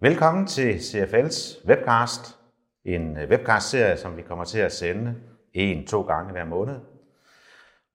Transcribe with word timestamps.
Velkommen 0.00 0.46
til 0.46 0.74
CFL's 0.74 1.68
webcast. 1.68 2.38
En 2.84 3.16
øh, 3.16 3.30
webcast-serie, 3.30 3.96
som 3.96 4.16
vi 4.16 4.22
kommer 4.22 4.44
til 4.44 4.58
at 4.58 4.72
sende 4.72 5.14
en-to 5.54 6.02
gange 6.02 6.32
hver 6.32 6.44
måned. 6.44 6.80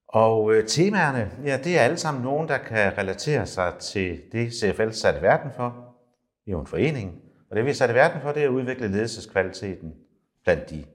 Og 0.08 0.54
øh, 0.54 0.68
temaerne, 0.68 1.32
ja, 1.46 1.60
det 1.64 1.80
er 1.80 1.82
alle 1.82 1.98
sammen 1.98 2.24
nogen, 2.24 2.48
der 2.48 2.58
kan 2.58 2.98
relatere 2.98 3.46
sig 3.46 3.74
til 3.80 4.22
det, 4.32 4.54
CFL 4.54 4.92
satte 4.92 5.22
verden 5.22 5.52
for. 5.56 5.96
Vi 6.46 6.52
er 6.52 6.54
jo 6.54 6.60
en 6.60 6.68
forening, 6.68 7.22
og 7.50 7.56
det 7.56 7.66
vi 7.66 7.70
er 7.70 7.74
sat 7.74 7.90
i 7.90 7.94
verden 7.94 8.22
for, 8.22 8.32
det 8.32 8.44
er 8.44 8.48
at 8.48 8.54
udvikle 8.54 8.88
ledelseskvaliteten 8.88 9.94
blandt 10.44 10.70
de 10.70 10.86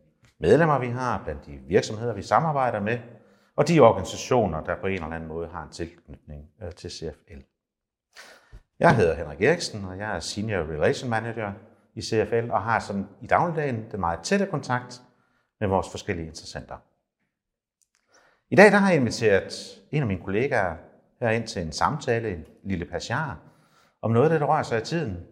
medlemmer, 0.43 0.79
vi 0.79 0.87
har, 0.87 1.23
blandt 1.25 1.47
de 1.47 1.61
virksomheder, 1.67 2.15
vi 2.15 2.23
samarbejder 2.23 2.81
med, 2.81 2.99
og 3.57 3.69
de 3.69 3.81
organisationer, 3.81 4.65
der 4.65 4.77
på 4.81 4.87
en 4.87 4.93
eller 4.93 5.07
anden 5.07 5.29
måde 5.29 5.49
har 5.49 5.63
en 5.63 5.71
tilknytning 5.73 6.51
øh, 6.63 6.73
til 6.73 6.91
CFL. 6.91 7.41
Jeg 8.79 8.97
hedder 8.97 9.15
Henrik 9.15 9.43
Eriksen, 9.43 9.85
og 9.85 9.99
jeg 9.99 10.17
er 10.17 10.21
Senior 10.21 10.59
Relation 10.59 11.11
Manager 11.11 11.53
i 11.95 12.03
CFL, 12.03 12.51
og 12.51 12.63
har 12.63 12.79
sådan 12.79 13.09
i 13.21 13.27
dagligdagen 13.27 13.85
den 13.93 14.01
meget 14.01 14.21
tætte 14.23 14.47
kontakt 14.47 15.03
med 15.61 15.69
vores 15.69 15.91
forskellige 15.91 16.27
interessenter. 16.27 16.77
I 18.51 18.57
dag 18.57 18.73
der 18.73 18.79
har 18.79 18.91
jeg 18.91 19.01
inviteret 19.01 19.81
en 19.91 20.03
af 20.03 20.07
mine 20.07 20.23
kollegaer 20.25 20.77
herind 21.21 21.47
til 21.47 21.63
en 21.63 21.73
samtale, 21.73 22.35
en 22.35 22.45
lille 22.65 22.85
passiar, 22.85 23.39
om 24.03 24.11
noget, 24.11 24.31
der 24.31 24.47
rører 24.47 24.63
sig 24.63 24.81
i 24.81 24.85
tiden. 24.85 25.27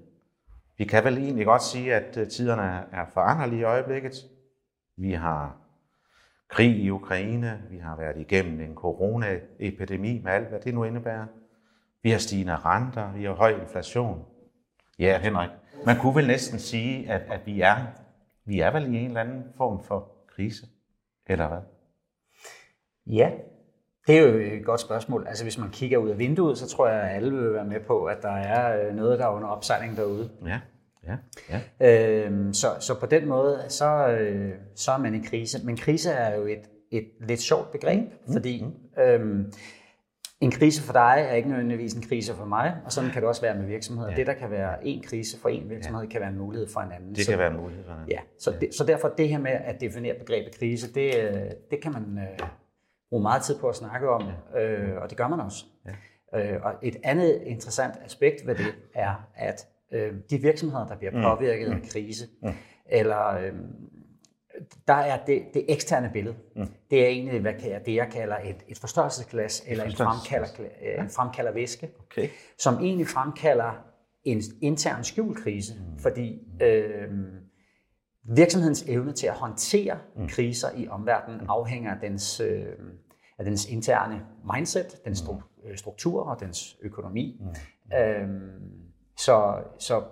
Vi 0.79 0.85
kan 0.85 1.05
vel 1.05 1.19
egentlig 1.19 1.47
godt 1.47 1.63
sige, 1.63 1.95
at 1.95 2.17
øh, 2.17 2.29
tiderne 2.29 2.85
er 2.93 3.07
foranderlige 3.15 3.61
i 3.61 3.65
øjeblikket. 3.65 4.15
Vi 5.01 5.13
har 5.13 5.57
krig 6.49 6.77
i 6.77 6.91
Ukraine, 6.91 7.63
vi 7.71 7.79
har 7.79 7.97
været 7.97 8.17
igennem 8.17 8.61
en 8.61 8.75
coronaepidemi 8.75 10.21
med 10.25 10.33
alt, 10.33 10.49
hvad 10.49 10.61
det 10.61 10.75
nu 10.75 10.85
indebærer. 10.85 11.27
Vi 12.03 12.11
har 12.11 12.19
stigende 12.19 12.57
renter, 12.57 13.13
vi 13.13 13.25
har 13.25 13.33
høj 13.33 13.51
inflation. 13.61 14.25
Ja, 14.99 15.19
Henrik, 15.19 15.51
man 15.87 15.97
kunne 15.97 16.15
vel 16.15 16.27
næsten 16.27 16.59
sige, 16.59 17.11
at, 17.11 17.23
at 17.31 17.47
vi, 17.47 17.61
er, 17.61 17.77
vi 18.45 18.61
er 18.61 18.71
vel 18.71 18.95
i 18.95 18.99
en 18.99 19.07
eller 19.07 19.21
anden 19.21 19.45
form 19.57 19.85
for 19.85 20.13
krise, 20.29 20.67
eller 21.27 21.49
hvad? 21.49 21.61
Ja, 23.07 23.31
det 24.07 24.19
er 24.19 24.23
jo 24.23 24.39
et 24.39 24.65
godt 24.65 24.81
spørgsmål. 24.81 25.27
Altså 25.27 25.45
hvis 25.45 25.59
man 25.59 25.71
kigger 25.71 25.99
ud 25.99 26.11
af 26.11 26.19
vinduet, 26.19 26.59
så 26.59 26.69
tror 26.69 26.89
jeg, 26.89 27.03
at 27.03 27.17
alle 27.17 27.33
vil 27.33 27.53
være 27.53 27.65
med 27.65 27.81
på, 27.81 28.05
at 28.05 28.23
der 28.23 28.33
er 28.37 28.89
øh, 28.89 28.95
noget, 28.95 29.19
der 29.19 29.27
er 29.27 29.31
under 29.31 29.49
opsejling 29.49 29.97
derude. 29.97 30.31
Ja, 30.47 30.61
ja, 31.07 31.17
ja. 31.81 32.25
Øhm, 32.27 32.55
så, 32.55 32.67
så 32.81 33.01
på 33.01 33.07
den 33.07 33.29
måde, 33.29 33.65
så, 33.69 34.09
øh, 34.09 34.55
så 34.75 34.93
er 34.93 34.99
man 34.99 35.15
i 35.15 35.21
krise. 35.27 35.67
Men 35.67 35.77
krise 35.77 36.11
er 36.11 36.37
jo 36.37 36.47
et, 36.47 36.71
et 36.91 37.09
lidt 37.21 37.41
sjovt 37.41 37.73
begreb, 37.73 38.05
mm, 38.27 38.33
fordi 38.33 38.65
mm. 38.65 39.03
Øhm, 39.03 39.53
en 40.41 40.51
krise 40.51 40.83
for 40.83 40.93
dig 40.93 41.27
er 41.29 41.35
ikke 41.35 41.49
nødvendigvis 41.49 41.93
en 41.93 42.03
krise 42.03 42.35
for 42.35 42.45
mig, 42.45 42.77
og 42.85 42.93
sådan 42.93 43.11
kan 43.11 43.23
det 43.23 43.29
også 43.29 43.43
være 43.43 43.55
med 43.55 43.67
virksomheder. 43.67 44.11
Ja. 44.11 44.17
Det, 44.17 44.27
der 44.27 44.35
kan 44.35 44.51
være 44.51 44.87
en 44.87 45.03
krise 45.03 45.41
for 45.41 45.49
en 45.49 45.71
virksomhed, 45.71 46.03
ja. 46.03 46.09
kan 46.09 46.21
være 46.21 46.31
en 46.31 46.39
mulighed 46.39 46.69
for 46.69 46.81
en 46.81 46.93
anden. 46.93 47.15
Det 47.15 47.25
så, 47.25 47.31
kan 47.31 47.39
være 47.39 47.51
en 47.51 47.57
mulighed 47.57 47.85
for 47.85 47.93
en 47.93 47.99
anden. 47.99 48.13
Ja, 48.13 48.21
så, 48.39 48.55
Det, 48.61 48.75
så 48.75 48.85
derfor 48.85 49.09
det 49.09 49.29
her 49.29 49.39
med 49.39 49.51
at 49.51 49.81
definere 49.81 50.15
begrebet 50.19 50.59
krise, 50.59 50.95
det, 50.95 51.15
øh, 51.17 51.51
det 51.71 51.81
kan 51.83 51.93
man 51.93 52.19
øh, 52.19 52.49
bruge 53.11 53.23
meget 53.23 53.43
tid 53.43 53.59
på 53.59 53.69
at 53.69 53.77
snakke 53.77 54.09
om, 54.09 54.29
ja. 54.55 54.63
øh, 54.63 55.03
og 55.03 55.11
det 55.11 55.19
gør 55.19 55.29
man 55.29 55.41
også. 55.41 55.65
Ja. 55.87 56.55
Øh, 56.55 56.61
og 56.63 56.75
et 56.83 56.97
andet 57.05 57.43
interessant 57.47 57.95
aspekt 58.05 58.47
ved 58.47 58.55
det 58.55 58.75
er, 58.95 59.29
at 59.35 59.67
øh, 59.93 60.15
de 60.31 60.39
virksomheder, 60.39 60.87
der 60.87 60.97
bliver 60.97 61.13
mm. 61.13 61.23
påvirket 61.23 61.69
mm. 61.69 61.75
af 61.75 61.83
krise, 61.83 62.27
mm. 62.43 62.53
eller 62.87 63.29
øh, 63.29 63.53
der 64.87 64.95
er 64.95 65.25
det, 65.25 65.43
det 65.55 65.65
eksterne 65.69 66.11
billede. 66.13 66.37
Mm. 66.57 66.67
Det 66.91 67.05
er 67.05 67.09
egentlig 67.09 67.41
hvad 67.41 67.53
jeg, 67.65 67.87
det, 67.87 67.95
jeg 67.95 68.09
kalder 68.13 68.37
et, 68.37 68.57
et 68.69 68.79
forstørrelsesglas, 68.79 69.65
eller 69.67 69.85
en, 69.85 69.93
fremkalder, 69.93 70.49
ja. 70.83 71.03
en 71.03 71.11
fremkalder 71.11 71.53
væske, 71.53 71.91
okay. 72.01 72.29
som 72.59 72.75
egentlig 72.75 73.07
fremkalder 73.07 73.85
en 74.25 74.43
intern 74.61 75.05
skjulkrise, 75.05 75.75
mm. 75.75 75.99
fordi 75.99 76.39
øh, 76.63 77.09
virksomhedens 78.37 78.85
evne 78.89 79.13
til 79.13 79.27
at 79.27 79.35
håndtere 79.35 79.99
mm. 80.17 80.29
kriser 80.29 80.69
i 80.77 80.89
omverdenen 80.89 81.41
mm. 81.41 81.47
afhænger 81.49 81.95
af 81.95 82.01
dens, 82.01 82.41
øh, 82.41 82.67
af 83.39 83.45
dens 83.45 83.69
interne 83.69 84.27
mindset, 84.55 85.05
dens 85.05 85.25
mm. 85.29 85.37
Øh, 85.65 85.77
struktur 85.77 86.23
og 86.23 86.41
dens 86.41 86.79
økonomi. 86.83 87.41
Mm. 87.41 87.97
Øh, 87.97 88.29
så, 89.25 89.55
så, 89.79 90.03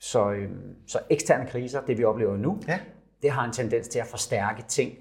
så, 0.00 0.30
øh, 0.30 0.50
så 0.86 0.98
eksterne 1.10 1.46
kriser, 1.46 1.80
det 1.80 1.98
vi 1.98 2.04
oplever 2.04 2.36
nu, 2.36 2.60
ja 2.68 2.78
det 3.22 3.30
har 3.30 3.44
en 3.44 3.52
tendens 3.52 3.88
til 3.88 3.98
at 3.98 4.06
forstærke 4.06 4.62
ting, 4.68 4.92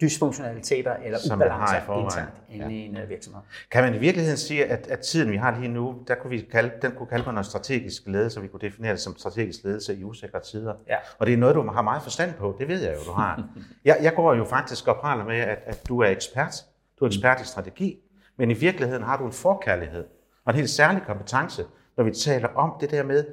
dysfunktionaliteter 0.00 0.94
eller 0.94 1.18
Som 1.18 1.38
ubalancer 1.38 2.04
internt 2.04 2.34
inde 2.48 2.64
ja. 2.64 2.70
i 2.70 2.74
en 2.74 2.96
uh, 2.96 3.08
virksomhed. 3.08 3.42
Kan 3.70 3.84
man 3.84 3.94
i 3.94 3.98
virkeligheden 3.98 4.38
sige, 4.38 4.64
at, 4.64 4.86
at 4.86 4.98
tiden, 5.00 5.32
vi 5.32 5.36
har 5.36 5.58
lige 5.58 5.68
nu, 5.68 6.02
der 6.08 6.14
kunne 6.14 6.30
vi 6.30 6.48
kalde, 6.52 6.72
den 6.82 6.92
kunne 6.92 7.06
kalde 7.06 7.24
på 7.24 7.30
noget 7.30 7.46
strategisk 7.46 8.02
ledelse, 8.06 8.40
vi 8.40 8.48
kunne 8.48 8.60
definere 8.60 8.92
det 8.92 9.00
som 9.00 9.16
strategisk 9.16 9.64
ledelse 9.64 9.96
i 9.96 10.04
usikre 10.04 10.40
tider. 10.40 10.74
Ja. 10.88 10.96
Og 11.18 11.26
det 11.26 11.32
er 11.32 11.38
noget, 11.38 11.54
du 11.54 11.70
har 11.70 11.82
meget 11.82 12.02
forstand 12.02 12.34
på, 12.34 12.56
det 12.58 12.68
ved 12.68 12.82
jeg 12.82 12.94
jo, 12.94 13.10
du 13.10 13.12
har. 13.12 13.48
jeg, 13.84 13.98
jeg 14.02 14.14
går 14.14 14.34
jo 14.34 14.44
faktisk 14.44 14.88
og 14.88 14.96
praler 14.96 15.24
med, 15.24 15.36
at, 15.36 15.58
at 15.66 15.88
du 15.88 16.00
er 16.00 16.08
ekspert. 16.08 16.54
Du 17.00 17.04
er 17.04 17.08
ekspert 17.08 17.40
i 17.40 17.44
strategi, 17.44 17.98
men 18.36 18.50
i 18.50 18.54
virkeligheden 18.54 19.02
har 19.02 19.16
du 19.16 19.26
en 19.26 19.32
forkærlighed 19.32 20.04
og 20.44 20.52
en 20.52 20.56
helt 20.56 20.70
særlig 20.70 21.02
kompetence, 21.02 21.64
når 21.96 22.04
vi 22.04 22.10
taler 22.10 22.48
om 22.48 22.72
det 22.80 22.90
der 22.90 23.02
med, 23.02 23.24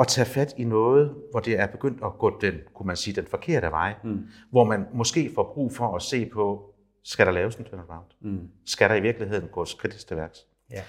at 0.00 0.06
tage 0.08 0.24
fat 0.24 0.54
i 0.56 0.64
noget, 0.64 1.14
hvor 1.30 1.40
det 1.40 1.60
er 1.60 1.66
begyndt 1.66 2.04
at 2.04 2.18
gå 2.18 2.38
den, 2.40 2.54
kunne 2.74 2.86
man 2.86 2.96
sige, 2.96 3.16
den 3.16 3.26
forkerte 3.26 3.66
vej, 3.66 3.94
mm. 4.04 4.26
hvor 4.50 4.64
man 4.64 4.86
måske 4.94 5.30
får 5.34 5.52
brug 5.54 5.74
for 5.74 5.96
at 5.96 6.02
se 6.02 6.26
på, 6.26 6.74
skal 7.04 7.26
der 7.26 7.32
laves 7.32 7.56
en 7.56 7.64
turnaround? 7.64 8.06
Mm. 8.20 8.48
Skal 8.66 8.90
der 8.90 8.94
i 8.94 9.00
virkeligheden 9.00 9.48
gås 9.52 9.74
kritisk 9.74 10.08
til 10.08 10.16
værks? 10.16 10.46
Ja. 10.70 10.82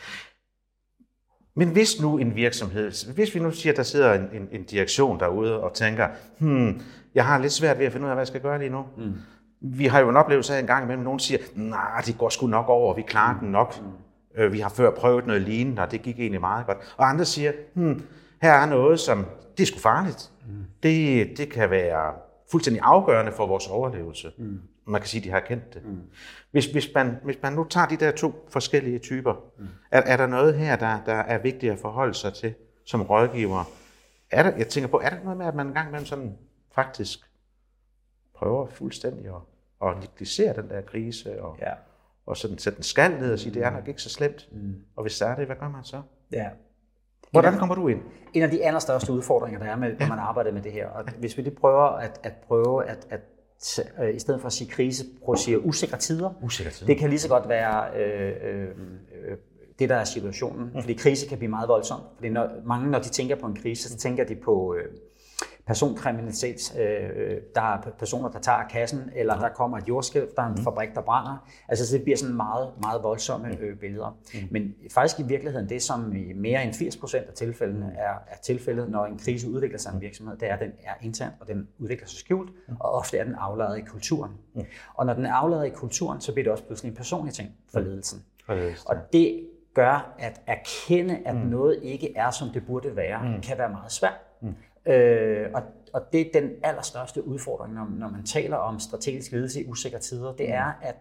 Men 1.55 1.69
hvis 1.69 2.01
nu 2.01 2.17
en 2.17 2.35
virksomhed, 2.35 3.13
hvis 3.13 3.35
vi 3.35 3.39
nu 3.39 3.51
siger, 3.51 3.73
at 3.73 3.77
der 3.77 3.83
sidder 3.83 4.13
en, 4.13 4.29
en, 4.33 4.47
en 4.51 4.63
direktion 4.63 5.19
derude 5.19 5.63
og 5.63 5.73
tænker, 5.73 6.07
hmm, 6.39 6.81
jeg 7.15 7.25
har 7.25 7.37
lidt 7.37 7.53
svært 7.53 7.79
ved 7.79 7.85
at 7.85 7.91
finde 7.91 8.05
ud 8.05 8.09
af, 8.09 8.15
hvad 8.15 8.21
jeg 8.21 8.27
skal 8.27 8.41
gøre 8.41 8.59
lige 8.59 8.69
nu. 8.69 8.85
Mm. 8.97 9.13
Vi 9.61 9.85
har 9.85 9.99
jo 9.99 10.09
en 10.09 10.17
oplevelse 10.17 10.55
af 10.55 10.59
en 10.59 10.67
gang 10.67 10.83
imellem, 10.83 11.01
at 11.01 11.05
nogen 11.05 11.19
siger, 11.19 11.39
nej, 11.55 12.01
det 12.05 12.17
går 12.17 12.29
sgu 12.29 12.47
nok 12.47 12.69
over, 12.69 12.93
vi 12.93 13.01
klarer 13.01 13.33
mm. 13.33 13.39
den 13.39 13.51
nok. 13.51 13.81
Mm. 13.81 13.87
Øh, 14.37 14.53
vi 14.53 14.59
har 14.59 14.69
før 14.69 14.91
prøvet 14.91 15.27
noget 15.27 15.41
lignende, 15.41 15.81
og 15.81 15.91
det 15.91 16.01
gik 16.01 16.19
egentlig 16.19 16.41
meget 16.41 16.65
godt. 16.65 16.77
Og 16.97 17.09
andre 17.09 17.25
siger, 17.25 17.51
hmm, 17.73 18.01
her 18.41 18.51
er 18.51 18.65
noget, 18.65 18.99
som 18.99 19.25
det 19.57 19.63
er 19.63 19.67
sgu 19.67 19.79
farligt. 19.79 20.31
Mm. 20.47 20.65
Det, 20.83 21.37
det 21.37 21.51
kan 21.51 21.69
være 21.69 22.13
fuldstændig 22.51 22.81
afgørende 22.85 23.31
for 23.31 23.47
vores 23.47 23.67
overlevelse. 23.67 24.31
Mm. 24.37 24.61
Man 24.85 25.01
kan 25.01 25.07
sige, 25.07 25.21
at 25.21 25.25
de 25.25 25.29
har 25.29 25.39
kendt 25.39 25.73
det. 25.73 25.85
Mm. 25.85 26.01
Hvis, 26.51 26.65
hvis, 26.65 26.89
man, 26.95 27.15
hvis 27.23 27.37
man 27.41 27.53
nu 27.53 27.63
tager 27.69 27.87
de 27.87 27.97
der 27.97 28.11
to 28.11 28.47
forskellige 28.49 28.99
typer, 28.99 29.33
mm. 29.59 29.67
er, 29.91 30.01
er 30.01 30.17
der 30.17 30.27
noget 30.27 30.53
her, 30.53 30.75
der, 30.75 30.99
der 31.05 31.13
er 31.13 31.37
vigtigt 31.37 31.71
at 31.71 31.79
forholde 31.79 32.13
sig 32.13 32.33
til 32.33 32.53
som 32.85 33.01
rådgiver? 33.01 33.63
Er 34.31 34.43
der, 34.43 34.57
jeg 34.57 34.67
tænker 34.67 34.87
på, 34.87 34.99
er 35.03 35.09
der 35.09 35.23
noget 35.23 35.37
med, 35.37 35.45
at 35.45 35.55
man 35.55 35.67
en 35.67 35.73
gang 35.73 35.87
imellem 35.87 36.05
sådan 36.05 36.37
faktisk 36.75 37.19
prøver 38.35 38.67
fuldstændig 38.67 39.25
at, 39.25 39.87
at 39.87 39.97
negligere 39.99 40.61
den 40.61 40.69
der 40.69 40.81
krise, 40.81 41.41
og, 41.41 41.57
ja. 41.61 41.73
Og 42.25 42.37
sådan 42.37 42.57
sætte 42.57 42.77
den 42.77 42.83
skal 42.83 43.11
ned 43.11 43.33
og 43.33 43.39
sige, 43.39 43.53
det 43.53 43.63
er 43.63 43.69
nok 43.69 43.87
ikke 43.87 44.01
så 44.01 44.09
slemt. 44.09 44.49
Mm. 44.51 44.75
Og 44.95 45.01
hvis 45.01 45.17
der 45.17 45.25
er 45.25 45.35
det, 45.35 45.45
hvad 45.45 45.55
gør 45.55 45.69
man 45.69 45.83
så? 45.83 46.01
Ja, 46.31 46.49
Hvordan 47.33 47.57
kommer 47.57 47.75
du 47.75 47.87
ind? 47.87 47.99
En 48.33 48.43
af 48.43 48.51
de 48.51 48.65
allerstørste 48.65 49.13
udfordringer, 49.13 49.59
der 49.59 49.65
er, 49.65 49.75
med, 49.75 49.95
når 49.99 50.07
man 50.07 50.19
arbejder 50.19 50.51
med 50.51 50.61
det 50.61 50.71
her, 50.71 50.87
og 50.87 51.03
hvis 51.19 51.37
vi 51.37 51.41
lige 51.41 51.55
prøver 51.55 51.83
at, 51.83 52.19
at 52.23 52.33
prøve 52.47 52.85
at, 52.85 53.07
at 53.09 53.19
øh, 54.03 54.15
i 54.15 54.19
stedet 54.19 54.41
for 54.41 54.47
at 54.47 54.53
sige 54.53 54.69
krise, 54.69 55.05
prøve 55.25 55.35
at 55.35 55.39
sige 55.39 55.65
usikre 55.65 55.97
tider. 55.97 56.33
Usikre 56.43 56.71
tider. 56.71 56.87
Det 56.87 56.97
kan 56.97 57.09
lige 57.09 57.19
så 57.19 57.29
godt 57.29 57.49
være 57.49 57.97
øh, 57.97 58.33
øh, 58.43 58.67
øh, 59.27 59.37
det, 59.79 59.89
der 59.89 59.95
er 59.95 60.03
situationen. 60.03 60.71
Mm. 60.73 60.81
Fordi 60.81 60.93
krise 60.93 61.27
kan 61.27 61.37
blive 61.37 61.49
meget 61.49 61.69
voldsom. 61.69 61.99
Fordi 62.15 62.29
når, 62.29 62.49
mange, 62.65 62.91
når 62.91 62.99
de 62.99 63.09
tænker 63.09 63.35
på 63.35 63.45
en 63.45 63.55
krise, 63.55 63.89
så 63.89 63.97
tænker 63.97 64.23
de 64.23 64.35
på... 64.35 64.75
Øh, 64.75 64.85
personkriminalitet, 65.67 66.75
øh, 66.79 67.37
der 67.55 67.61
er 67.61 67.81
personer, 67.99 68.29
der 68.29 68.39
tager 68.39 68.67
kassen, 68.69 69.09
eller 69.15 69.39
der 69.39 69.49
kommer 69.49 69.77
et 69.77 69.87
jordskælv, 69.87 70.27
der 70.35 70.41
er 70.41 70.47
en 70.47 70.53
mm. 70.57 70.63
fabrik, 70.63 70.89
der 70.95 71.01
brænder. 71.01 71.47
Altså 71.69 71.87
så 71.87 71.95
det 71.95 72.03
bliver 72.03 72.17
sådan 72.17 72.35
meget, 72.35 72.69
meget 72.81 73.03
voldsomme 73.03 73.47
mm. 73.47 73.57
øh, 73.59 73.77
billeder. 73.77 74.17
Mm. 74.33 74.39
Men 74.51 74.75
faktisk 74.93 75.19
i 75.19 75.23
virkeligheden, 75.23 75.69
det 75.69 75.81
som 75.81 76.15
i 76.15 76.33
mere 76.33 76.63
end 76.63 76.73
80 76.73 76.97
procent 76.97 77.27
af 77.27 77.33
tilfældene 77.33 77.95
er, 77.97 78.13
er 78.27 78.37
tilfældet, 78.43 78.89
når 78.89 79.05
en 79.05 79.17
krise 79.17 79.49
udvikler 79.49 79.79
sig 79.79 79.91
i 79.91 79.95
en 79.95 80.01
virksomhed, 80.01 80.37
det 80.37 80.49
er, 80.49 80.53
at 80.53 80.59
den 80.59 80.71
er 80.83 80.93
intern, 81.01 81.31
og 81.41 81.47
den 81.47 81.67
udvikler 81.79 82.07
sig 82.07 82.19
skjult, 82.19 82.49
mm. 82.67 82.75
og 82.79 82.91
ofte 82.91 83.17
er 83.17 83.23
den 83.23 83.35
afladet 83.35 83.77
i 83.77 83.81
kulturen. 83.81 84.31
Mm. 84.55 84.65
Og 84.93 85.05
når 85.05 85.13
den 85.13 85.25
er 85.25 85.33
afladet 85.33 85.65
i 85.65 85.69
kulturen, 85.69 86.21
så 86.21 86.33
bliver 86.33 86.43
det 86.43 86.51
også 86.51 86.63
pludselig 86.63 86.89
en 86.89 86.95
personlig 86.95 87.33
ting 87.33 87.49
for 87.71 87.79
mm. 87.79 87.85
ledelsen. 87.85 88.23
Mm. 88.49 88.55
Og 88.85 88.95
det 89.13 89.47
gør, 89.73 90.15
at 90.19 90.41
erkende, 90.47 91.19
at 91.25 91.35
mm. 91.35 91.41
noget 91.41 91.79
ikke 91.83 92.17
er, 92.17 92.31
som 92.31 92.49
det 92.49 92.65
burde 92.65 92.95
være, 92.95 93.23
mm. 93.23 93.41
kan 93.41 93.57
være 93.57 93.69
meget 93.69 93.91
svært. 93.91 94.19
Mm. 94.41 94.55
Øh, 94.85 95.47
og, 95.53 95.61
og 95.93 96.01
det 96.13 96.21
er 96.21 96.41
den 96.41 96.51
allerstørste 96.63 97.27
udfordring, 97.27 97.73
når, 97.73 97.87
når 97.97 98.09
man 98.09 98.23
taler 98.23 98.57
om 98.57 98.79
strategisk 98.79 99.31
ledelse 99.31 99.61
i 99.61 99.67
usikre 99.67 99.99
tider, 99.99 100.33
det 100.35 100.51
er, 100.51 100.79
at 100.81 100.95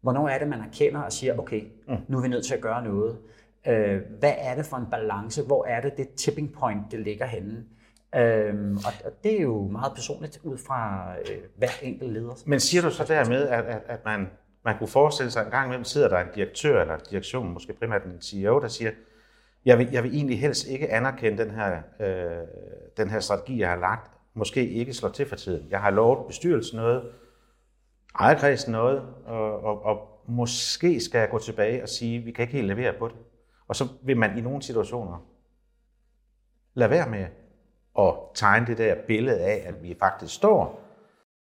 hvornår 0.00 0.28
er 0.28 0.38
det, 0.38 0.48
man 0.48 0.60
erkender 0.60 1.00
og 1.00 1.12
siger, 1.12 1.38
okay, 1.38 1.62
mm. 1.88 1.96
nu 2.08 2.18
er 2.18 2.22
vi 2.22 2.28
nødt 2.28 2.46
til 2.46 2.54
at 2.54 2.60
gøre 2.60 2.84
noget. 2.84 3.18
Øh, 3.66 4.00
hvad 4.18 4.34
er 4.38 4.54
det 4.54 4.66
for 4.66 4.76
en 4.76 4.86
balance? 4.90 5.42
Hvor 5.42 5.64
er 5.64 5.80
det, 5.80 5.96
det 5.96 6.10
tipping 6.10 6.52
point, 6.52 6.82
det 6.90 7.00
ligger 7.00 7.26
henne? 7.26 7.64
Øhm, 8.16 8.76
og, 8.76 8.92
og 9.04 9.12
det 9.24 9.38
er 9.38 9.42
jo 9.42 9.68
meget 9.68 9.92
personligt 9.94 10.40
ud 10.42 10.58
fra 10.58 11.12
øh, 11.18 11.38
hver 11.56 11.68
enkelt 11.82 12.12
leder. 12.12 12.42
Men 12.46 12.60
siger 12.60 12.82
du 12.82 12.90
så 12.90 13.04
dermed, 13.04 13.48
at, 13.48 13.64
at, 13.64 13.82
at 13.86 14.04
man, 14.04 14.30
man 14.64 14.78
kunne 14.78 14.88
forestille 14.88 15.30
sig, 15.30 15.40
at 15.40 15.46
en 15.46 15.50
gang 15.50 15.66
imellem 15.66 15.84
sidder 15.84 16.08
der 16.08 16.18
en 16.18 16.28
direktør 16.34 16.80
eller 16.80 16.94
en 16.94 17.00
direktion, 17.10 17.52
måske 17.52 17.72
primært 17.72 18.04
en 18.04 18.22
CEO, 18.22 18.60
der 18.60 18.68
siger, 18.68 18.90
jeg 19.66 19.78
vil, 19.78 19.88
jeg 19.92 20.02
vil 20.02 20.14
egentlig 20.14 20.40
helst 20.40 20.66
ikke 20.66 20.92
anerkende 20.92 21.44
den 21.44 21.50
her, 21.50 21.82
øh, 22.00 22.46
den 22.96 23.10
her 23.10 23.20
strategi, 23.20 23.60
jeg 23.60 23.68
har 23.68 23.76
lagt, 23.76 24.10
måske 24.34 24.68
ikke 24.68 24.94
slår 24.94 25.08
til 25.08 25.28
for 25.28 25.36
tiden. 25.36 25.66
Jeg 25.70 25.80
har 25.80 25.90
lovet 25.90 26.26
bestyrelsen 26.26 26.76
noget, 26.76 27.12
ejerkredsen 28.18 28.72
noget, 28.72 29.02
og, 29.24 29.64
og, 29.64 29.82
og 29.82 30.22
måske 30.26 31.00
skal 31.00 31.18
jeg 31.18 31.30
gå 31.30 31.38
tilbage 31.38 31.82
og 31.82 31.88
sige, 31.88 32.20
vi 32.20 32.32
kan 32.32 32.42
ikke 32.42 32.54
helt 32.54 32.66
levere 32.66 32.92
på 32.98 33.08
det. 33.08 33.16
Og 33.68 33.76
så 33.76 33.88
vil 34.02 34.16
man 34.16 34.38
i 34.38 34.40
nogle 34.40 34.62
situationer 34.62 35.26
lade 36.74 36.90
være 36.90 37.10
med 37.10 37.26
at 37.98 38.14
tegne 38.34 38.66
det 38.66 38.78
der 38.78 38.94
billede 39.06 39.40
af, 39.40 39.64
at 39.66 39.82
vi 39.82 39.96
faktisk 40.00 40.34
står 40.34 40.85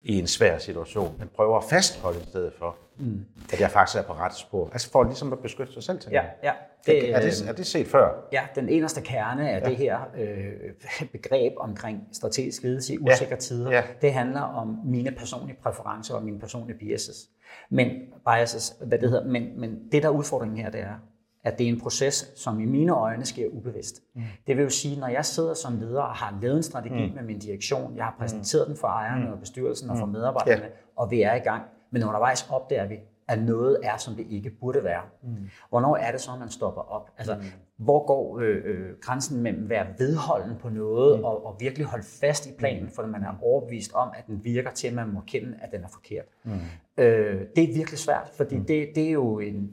i 0.04 0.20
en 0.20 0.28
svær 0.28 0.58
situation, 0.58 1.16
men 1.20 1.30
prøver 1.36 1.58
at 1.58 1.64
fastholde 1.64 2.20
i 2.20 2.24
stedet 2.24 2.54
for, 2.60 2.76
mm. 2.98 3.26
at 3.54 3.60
jeg 3.60 3.72
faktisk 3.72 3.98
er 3.98 4.04
på 4.04 4.14
ret 4.14 4.36
spor. 4.36 4.70
Altså 4.72 4.92
for 4.92 5.04
ligesom 5.04 5.34
at 5.34 5.40
beskytte 5.40 5.74
sig 5.74 5.84
selv 5.84 6.00
til 6.00 6.12
ja, 6.12 6.24
ja. 6.44 6.52
Det, 6.86 7.16
er, 7.16 7.22
det, 7.22 7.48
er 7.48 7.54
det 7.54 7.68
set 7.68 7.88
før? 7.88 8.28
Ja, 8.32 8.42
den 8.56 8.70
eneste 8.70 9.02
kerne 9.02 9.50
af 9.50 9.62
ja. 9.62 9.70
det 9.70 9.78
her 9.78 10.00
øh, 10.18 11.08
begreb 11.16 11.54
omkring 11.58 12.08
strategisk 12.12 12.64
ledelse 12.64 12.94
i 12.94 12.98
usikre 12.98 13.32
ja. 13.32 13.36
tider, 13.36 13.72
ja. 13.72 13.84
det 14.02 14.14
handler 14.14 14.42
om 14.42 14.80
mine 14.86 15.12
personlige 15.12 15.58
præferencer 15.64 16.16
og 16.16 16.24
mine 16.24 16.40
personlige 16.40 16.78
biases. 16.78 17.30
Men, 17.70 17.88
biases, 18.26 18.74
hvad 18.86 19.00
det 19.00 19.10
hedder, 19.10 19.26
men, 19.26 19.60
men 19.60 19.80
det 19.92 20.04
der 20.04 20.10
er 20.10 20.14
udfordringen 20.14 20.58
her, 20.58 20.72
det 20.72 20.82
er, 20.82 20.96
at 21.44 21.58
det 21.58 21.66
er 21.66 21.70
en 21.70 21.80
proces, 21.80 22.32
som 22.36 22.60
i 22.60 22.66
mine 22.66 22.94
øjne 22.94 23.26
sker 23.26 23.48
ubevidst. 23.52 24.02
Mm. 24.16 24.22
Det 24.48 24.58
vil 24.58 24.64
jo 24.64 24.70
sige, 24.70 25.00
når 25.00 25.08
jeg 25.08 25.26
sidder 25.26 25.54
som 25.54 25.80
leder 25.80 26.02
og 26.02 26.16
har 26.16 26.38
lavet 26.42 26.58
en 26.58 26.64
strategi 26.64 27.10
mm. 27.10 27.16
med 27.16 27.24
min 27.24 27.40
direktion, 27.40 27.96
jeg 27.96 28.04
har 28.04 28.16
præsenteret 28.20 28.68
mm. 28.68 28.74
den 28.74 28.80
for 28.80 28.88
ejerne 28.88 29.26
mm. 29.26 29.32
og 29.32 29.40
bestyrelsen 29.40 29.90
og 29.90 29.98
for 29.98 30.06
mm. 30.06 30.12
medarbejderne, 30.12 30.62
yeah. 30.62 30.72
og 30.96 31.12
vi 31.12 31.22
er 31.22 31.36
i 31.36 31.40
gang, 31.40 31.64
men 31.92 32.04
undervejs 32.04 32.50
opdager 32.50 32.88
vi, 32.88 32.96
at 33.28 33.44
noget 33.44 33.78
er, 33.84 33.98
som 33.98 34.16
det 34.16 34.26
ikke 34.30 34.50
burde 34.50 34.84
være. 34.84 35.02
Mm. 35.24 35.50
Hvornår 35.70 35.96
er 35.96 36.12
det 36.12 36.22
så, 36.22 36.32
man 36.40 36.50
stopper 36.50 36.82
op? 36.82 37.10
Altså, 37.18 37.36
mm. 37.36 37.42
hvor 37.78 38.06
går 38.06 38.40
øh, 38.40 38.62
øh, 38.66 38.98
grænsen 39.02 39.42
mellem 39.42 39.64
at 39.64 39.70
være 39.70 39.88
vedholden 39.98 40.56
på 40.62 40.70
noget 40.70 41.20
mm. 41.20 41.26
og, 41.26 41.46
og 41.46 41.56
virkelig 41.60 41.88
holde 41.88 42.06
fast 42.22 42.48
i 42.48 42.52
planen, 42.58 42.84
mm. 42.84 42.92
for 42.92 43.06
man 43.06 43.24
er 43.24 43.34
overbevist 43.42 43.94
om, 43.94 44.10
at 44.18 44.28
den 44.28 44.44
virker 44.44 44.72
til, 44.72 44.88
at 44.88 44.94
man 44.94 45.14
må 45.14 45.22
kende, 45.28 45.58
at 45.62 45.72
den 45.72 45.84
er 45.84 45.88
forkert. 45.88 46.26
Mm. 46.44 46.52
Øh, 46.98 47.42
det 47.56 47.64
er 47.64 47.74
virkelig 47.74 48.00
svært, 48.00 48.32
fordi 48.38 48.58
mm. 48.58 48.66
det, 48.66 48.90
det 48.96 49.08
er 49.08 49.12
jo 49.12 49.40
en 49.40 49.72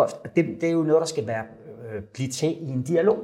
og 0.00 0.36
det, 0.36 0.46
det 0.60 0.68
er 0.68 0.72
jo 0.72 0.82
noget, 0.82 1.00
der 1.00 1.06
skal 1.06 1.26
være, 1.26 1.44
øh, 1.92 2.02
blive 2.02 2.28
til 2.28 2.62
i 2.62 2.68
en 2.68 2.82
dialog. 2.82 3.18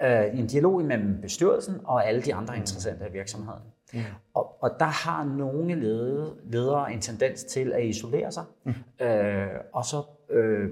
Ja. 0.00 0.26
Øh, 0.26 0.38
en 0.38 0.46
dialog 0.46 0.84
mellem 0.84 1.20
bestyrelsen 1.20 1.74
og 1.84 2.08
alle 2.08 2.22
de 2.22 2.34
andre 2.34 2.56
interessenter 2.56 3.06
i 3.06 3.12
virksomheden. 3.12 3.62
Ja. 3.94 4.04
Og, 4.34 4.62
og 4.62 4.70
der 4.78 4.84
har 4.84 5.24
nogle 5.24 5.80
lede, 5.80 6.34
ledere 6.44 6.92
en 6.92 7.00
tendens 7.00 7.44
til 7.44 7.72
at 7.72 7.84
isolere 7.84 8.32
sig. 8.32 8.44
Mm. 8.64 9.06
Øh, 9.06 9.48
og 9.72 9.84
så, 9.84 10.02
øh, 10.30 10.68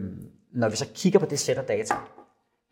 når 0.52 0.68
vi 0.68 0.76
så 0.76 0.86
kigger 0.94 1.18
på 1.18 1.26
det 1.26 1.38
sæt 1.38 1.58
af 1.58 1.64
data, 1.64 1.94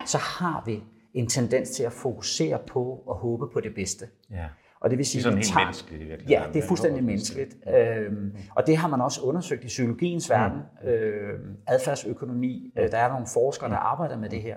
så 0.06 0.18
har 0.18 0.62
vi 0.66 0.82
en 1.14 1.26
tendens 1.26 1.70
til 1.70 1.82
at 1.82 1.92
fokusere 1.92 2.58
på 2.66 3.02
og 3.06 3.16
håbe 3.16 3.48
på 3.52 3.60
det 3.60 3.74
bedste. 3.74 4.08
Ja. 4.30 4.46
Og 4.80 4.90
det 4.90 4.98
vil 4.98 5.06
sige, 5.06 5.22
det 5.22 5.26
er 5.26 5.30
sådan 5.30 5.38
helt 5.38 5.52
tager, 5.52 5.64
menneskeligt 5.64 6.02
i 6.02 6.06
virkeligheden. 6.06 6.42
Ja, 6.46 6.52
det 6.52 6.64
er 6.64 6.68
fuldstændig 6.68 7.04
menneskeligt. 7.04 7.56
Øhm, 7.76 8.36
og 8.56 8.66
det 8.66 8.76
har 8.76 8.88
man 8.88 9.00
også 9.00 9.20
undersøgt 9.20 9.64
i 9.64 9.66
psykologiens 9.66 10.30
verden, 10.30 10.58
mm. 10.82 10.88
øh, 10.88 11.40
adfærdsøkonomi. 11.66 12.72
Øh, 12.78 12.90
der 12.90 12.98
er 12.98 13.08
nogle 13.08 13.26
forskere, 13.34 13.70
der 13.70 13.76
arbejder 13.76 14.16
med 14.16 14.28
det 14.28 14.42
her. 14.42 14.56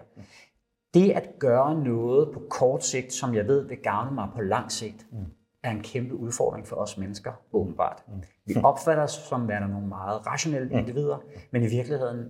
Det 0.94 1.12
at 1.12 1.30
gøre 1.40 1.84
noget 1.84 2.30
på 2.34 2.42
kort 2.50 2.86
sigt, 2.86 3.14
som 3.14 3.36
jeg 3.36 3.48
ved 3.48 3.68
vil 3.68 3.78
gavne 3.78 4.12
mig 4.16 4.28
på 4.36 4.42
lang 4.42 4.72
sigt, 4.72 5.06
mm. 5.12 5.18
er 5.64 5.72
en 5.72 5.82
kæmpe 5.82 6.16
udfordring 6.16 6.68
for 6.68 6.76
os 6.76 6.98
mennesker, 6.98 7.32
åbenbart. 7.54 8.04
Mm. 8.08 8.24
Vi 8.46 8.56
opfatter 8.64 9.04
os 9.04 9.12
som 9.12 9.48
værende 9.48 9.68
nogle 9.68 9.88
meget 9.88 10.28
rationelle 10.28 10.72
individer, 10.72 11.24
men 11.52 11.64
i 11.64 11.68
virkeligheden 11.68 12.26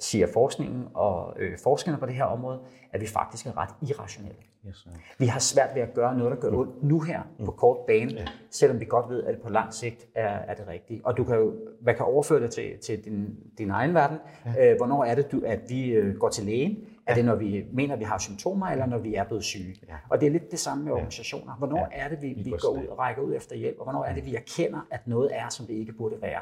siger 0.00 0.26
forskningen 0.32 0.88
og 0.94 1.36
øh, 1.38 1.58
forskerne 1.58 1.98
på 1.98 2.06
det 2.06 2.14
her 2.14 2.24
område, 2.24 2.60
at 2.92 3.00
vi 3.00 3.06
faktisk 3.06 3.46
er 3.46 3.58
ret 3.58 3.90
irrationelle. 3.90 4.40
Yes, 4.68 4.88
vi 5.18 5.26
har 5.26 5.38
svært 5.38 5.74
ved 5.74 5.82
at 5.82 5.94
gøre 5.94 6.18
noget, 6.18 6.32
der 6.32 6.40
gør 6.40 6.58
ondt 6.58 6.82
nu 6.82 7.00
her 7.00 7.22
mm. 7.38 7.44
på 7.44 7.50
kort 7.50 7.76
bane, 7.86 8.12
yeah. 8.12 8.26
selvom 8.50 8.80
vi 8.80 8.84
godt 8.84 9.08
ved, 9.08 9.24
at 9.24 9.34
det 9.34 9.42
på 9.42 9.48
lang 9.48 9.74
sigt 9.74 10.06
er, 10.14 10.28
er 10.28 10.54
det 10.54 10.68
rigtige. 10.68 11.00
Og 11.04 11.16
du 11.16 11.24
kan 11.24 11.36
jo, 11.36 11.54
hvad 11.80 11.94
kan 11.94 12.06
overføre 12.06 12.40
det 12.40 12.50
til, 12.50 12.78
til 12.78 13.04
din, 13.04 13.36
din 13.58 13.70
egen 13.70 13.94
verden? 13.94 14.18
Ja. 14.46 14.70
Øh, 14.70 14.76
hvornår 14.76 15.04
er 15.04 15.14
det, 15.14 15.32
du, 15.32 15.42
at 15.46 15.60
vi 15.68 15.90
øh, 15.90 16.16
går 16.16 16.28
til 16.28 16.44
lægen? 16.44 16.76
Er 17.06 17.14
det, 17.14 17.24
når 17.24 17.34
vi 17.34 17.64
mener, 17.72 17.94
at 17.94 18.00
vi 18.00 18.04
har 18.04 18.18
symptomer, 18.18 18.66
eller 18.66 18.86
når 18.86 18.98
vi 18.98 19.14
er 19.14 19.24
blevet 19.24 19.44
syge? 19.44 19.76
Ja. 19.88 19.94
Og 20.08 20.20
det 20.20 20.26
er 20.26 20.30
lidt 20.30 20.50
det 20.50 20.58
samme 20.58 20.84
med 20.84 20.92
organisationer. 20.92 21.54
Hvornår 21.54 21.88
ja. 21.92 22.04
er 22.04 22.08
det, 22.08 22.22
vi, 22.22 22.32
vi 22.44 22.50
går 22.50 22.68
ud 22.68 22.86
og 22.86 22.98
rækker 22.98 23.22
ud 23.22 23.34
efter 23.34 23.56
hjælp? 23.56 23.78
Og 23.78 23.84
hvornår 23.84 24.04
er 24.04 24.14
det, 24.14 24.26
vi 24.26 24.34
erkender, 24.34 24.86
at 24.90 25.06
noget 25.06 25.30
er, 25.32 25.48
som 25.48 25.66
det 25.66 25.74
ikke 25.74 25.92
burde 25.92 26.22
være? 26.22 26.40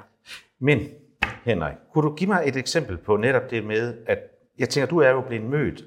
Men, 0.58 0.78
Henrik, 1.44 1.74
kunne 1.92 2.10
du 2.10 2.14
give 2.14 2.28
mig 2.28 2.42
et 2.46 2.56
eksempel 2.56 2.96
på 2.96 3.16
netop 3.16 3.50
det 3.50 3.64
med, 3.64 3.96
at 4.06 4.18
jeg 4.58 4.68
tænker, 4.68 4.86
du 4.86 4.98
er 4.98 5.10
jo 5.10 5.20
blevet 5.20 5.44
mødt 5.44 5.84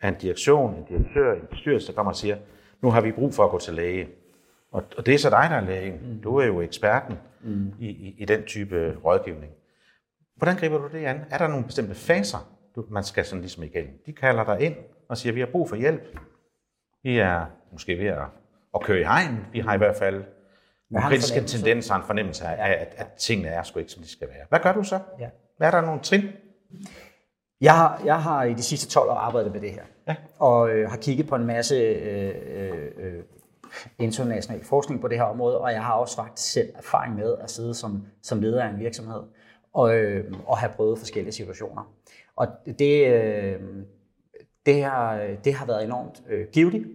af 0.00 0.08
en 0.08 0.14
direktion, 0.14 0.74
en 0.74 0.84
direktør, 0.84 1.32
en 1.32 1.46
bestyrelse, 1.50 1.86
der 1.86 1.92
kommer 1.92 2.12
og 2.12 2.16
siger, 2.16 2.36
nu 2.82 2.90
har 2.90 3.00
vi 3.00 3.12
brug 3.12 3.34
for 3.34 3.44
at 3.44 3.50
gå 3.50 3.58
til 3.58 3.74
læge. 3.74 4.08
Og, 4.72 4.84
og 4.96 5.06
det 5.06 5.14
er 5.14 5.18
så 5.18 5.30
dig, 5.30 5.46
der 5.50 5.56
er 5.56 5.64
lægen. 5.64 6.00
Mm. 6.02 6.22
Du 6.22 6.36
er 6.36 6.46
jo 6.46 6.60
eksperten 6.60 7.18
mm. 7.42 7.72
i, 7.78 7.88
i, 7.88 8.14
i 8.18 8.24
den 8.24 8.42
type 8.42 8.96
rådgivning. 9.04 9.52
Hvordan 10.36 10.56
griber 10.56 10.78
du 10.78 10.88
det 10.92 11.04
an? 11.04 11.20
Er 11.30 11.38
der 11.38 11.48
nogle 11.48 11.64
bestemte 11.64 11.94
faser, 11.94 12.38
du, 12.76 12.84
man 12.90 13.04
skal 13.04 13.24
sådan 13.24 13.40
ligesom 13.40 13.62
igennem? 13.62 13.92
De 14.06 14.12
kalder 14.12 14.44
dig 14.44 14.60
ind 14.60 14.74
og 15.08 15.16
siger, 15.16 15.32
vi 15.32 15.40
har 15.40 15.46
brug 15.46 15.68
for 15.68 15.76
hjælp. 15.76 16.18
Vi 17.02 17.18
er 17.18 17.46
måske 17.72 17.98
ved 17.98 18.06
at, 18.06 18.24
at 18.74 18.80
køre 18.80 19.00
i 19.00 19.04
hegn. 19.04 19.46
Vi 19.52 19.58
har 19.58 19.74
i 19.74 19.78
hvert 19.78 19.96
fald 19.96 20.24
nogle 20.94 21.08
kritiske 21.08 21.40
tendenser 21.40 21.94
og 21.94 22.00
en 22.00 22.06
fornemmelse 22.06 22.44
af, 22.44 22.68
ja. 22.68 22.72
at, 22.72 22.94
at 22.96 23.06
tingene 23.18 23.48
er 23.48 23.62
sgu 23.62 23.78
ikke, 23.78 23.92
som 23.92 24.02
de 24.02 24.08
skal 24.08 24.28
være. 24.28 24.46
Hvad 24.48 24.60
gør 24.60 24.72
du 24.72 24.82
så? 24.82 24.98
Ja. 25.20 25.28
Hvad 25.56 25.66
er 25.66 25.70
der 25.70 25.80
nogle 25.80 26.00
trin? 26.00 26.22
Jeg 27.60 27.74
har, 27.74 28.02
jeg 28.04 28.22
har 28.22 28.44
i 28.44 28.54
de 28.54 28.62
sidste 28.62 28.90
12 28.90 29.10
år 29.10 29.14
arbejdet 29.14 29.52
med 29.52 29.60
det 29.60 29.70
her, 29.70 29.82
ja. 30.08 30.16
og 30.38 30.70
øh, 30.70 30.90
har 30.90 30.96
kigget 30.96 31.28
på 31.28 31.34
en 31.34 31.46
masse 31.46 31.74
øh, 31.74 32.34
øh, 32.96 33.22
international 33.98 34.64
forskning 34.64 35.00
på 35.00 35.08
det 35.08 35.18
her 35.18 35.24
område, 35.24 35.58
og 35.58 35.72
jeg 35.72 35.84
har 35.84 35.94
også 35.94 36.16
faktisk 36.16 36.52
selv 36.52 36.68
erfaring 36.74 37.14
med 37.14 37.34
at 37.40 37.50
sidde 37.50 37.74
som, 37.74 38.06
som 38.22 38.40
leder 38.40 38.62
af 38.62 38.68
en 38.68 38.80
virksomhed 38.80 39.22
og, 39.74 39.96
øh, 39.96 40.32
og 40.46 40.58
have 40.58 40.72
prøvet 40.76 40.98
forskellige 40.98 41.32
situationer. 41.32 41.92
Og 42.36 42.46
det, 42.78 43.06
øh, 43.06 43.60
det, 44.66 44.84
har, 44.84 45.26
det 45.44 45.54
har 45.54 45.66
været 45.66 45.84
enormt 45.84 46.22
øh, 46.28 46.46
givetigt. 46.52 46.86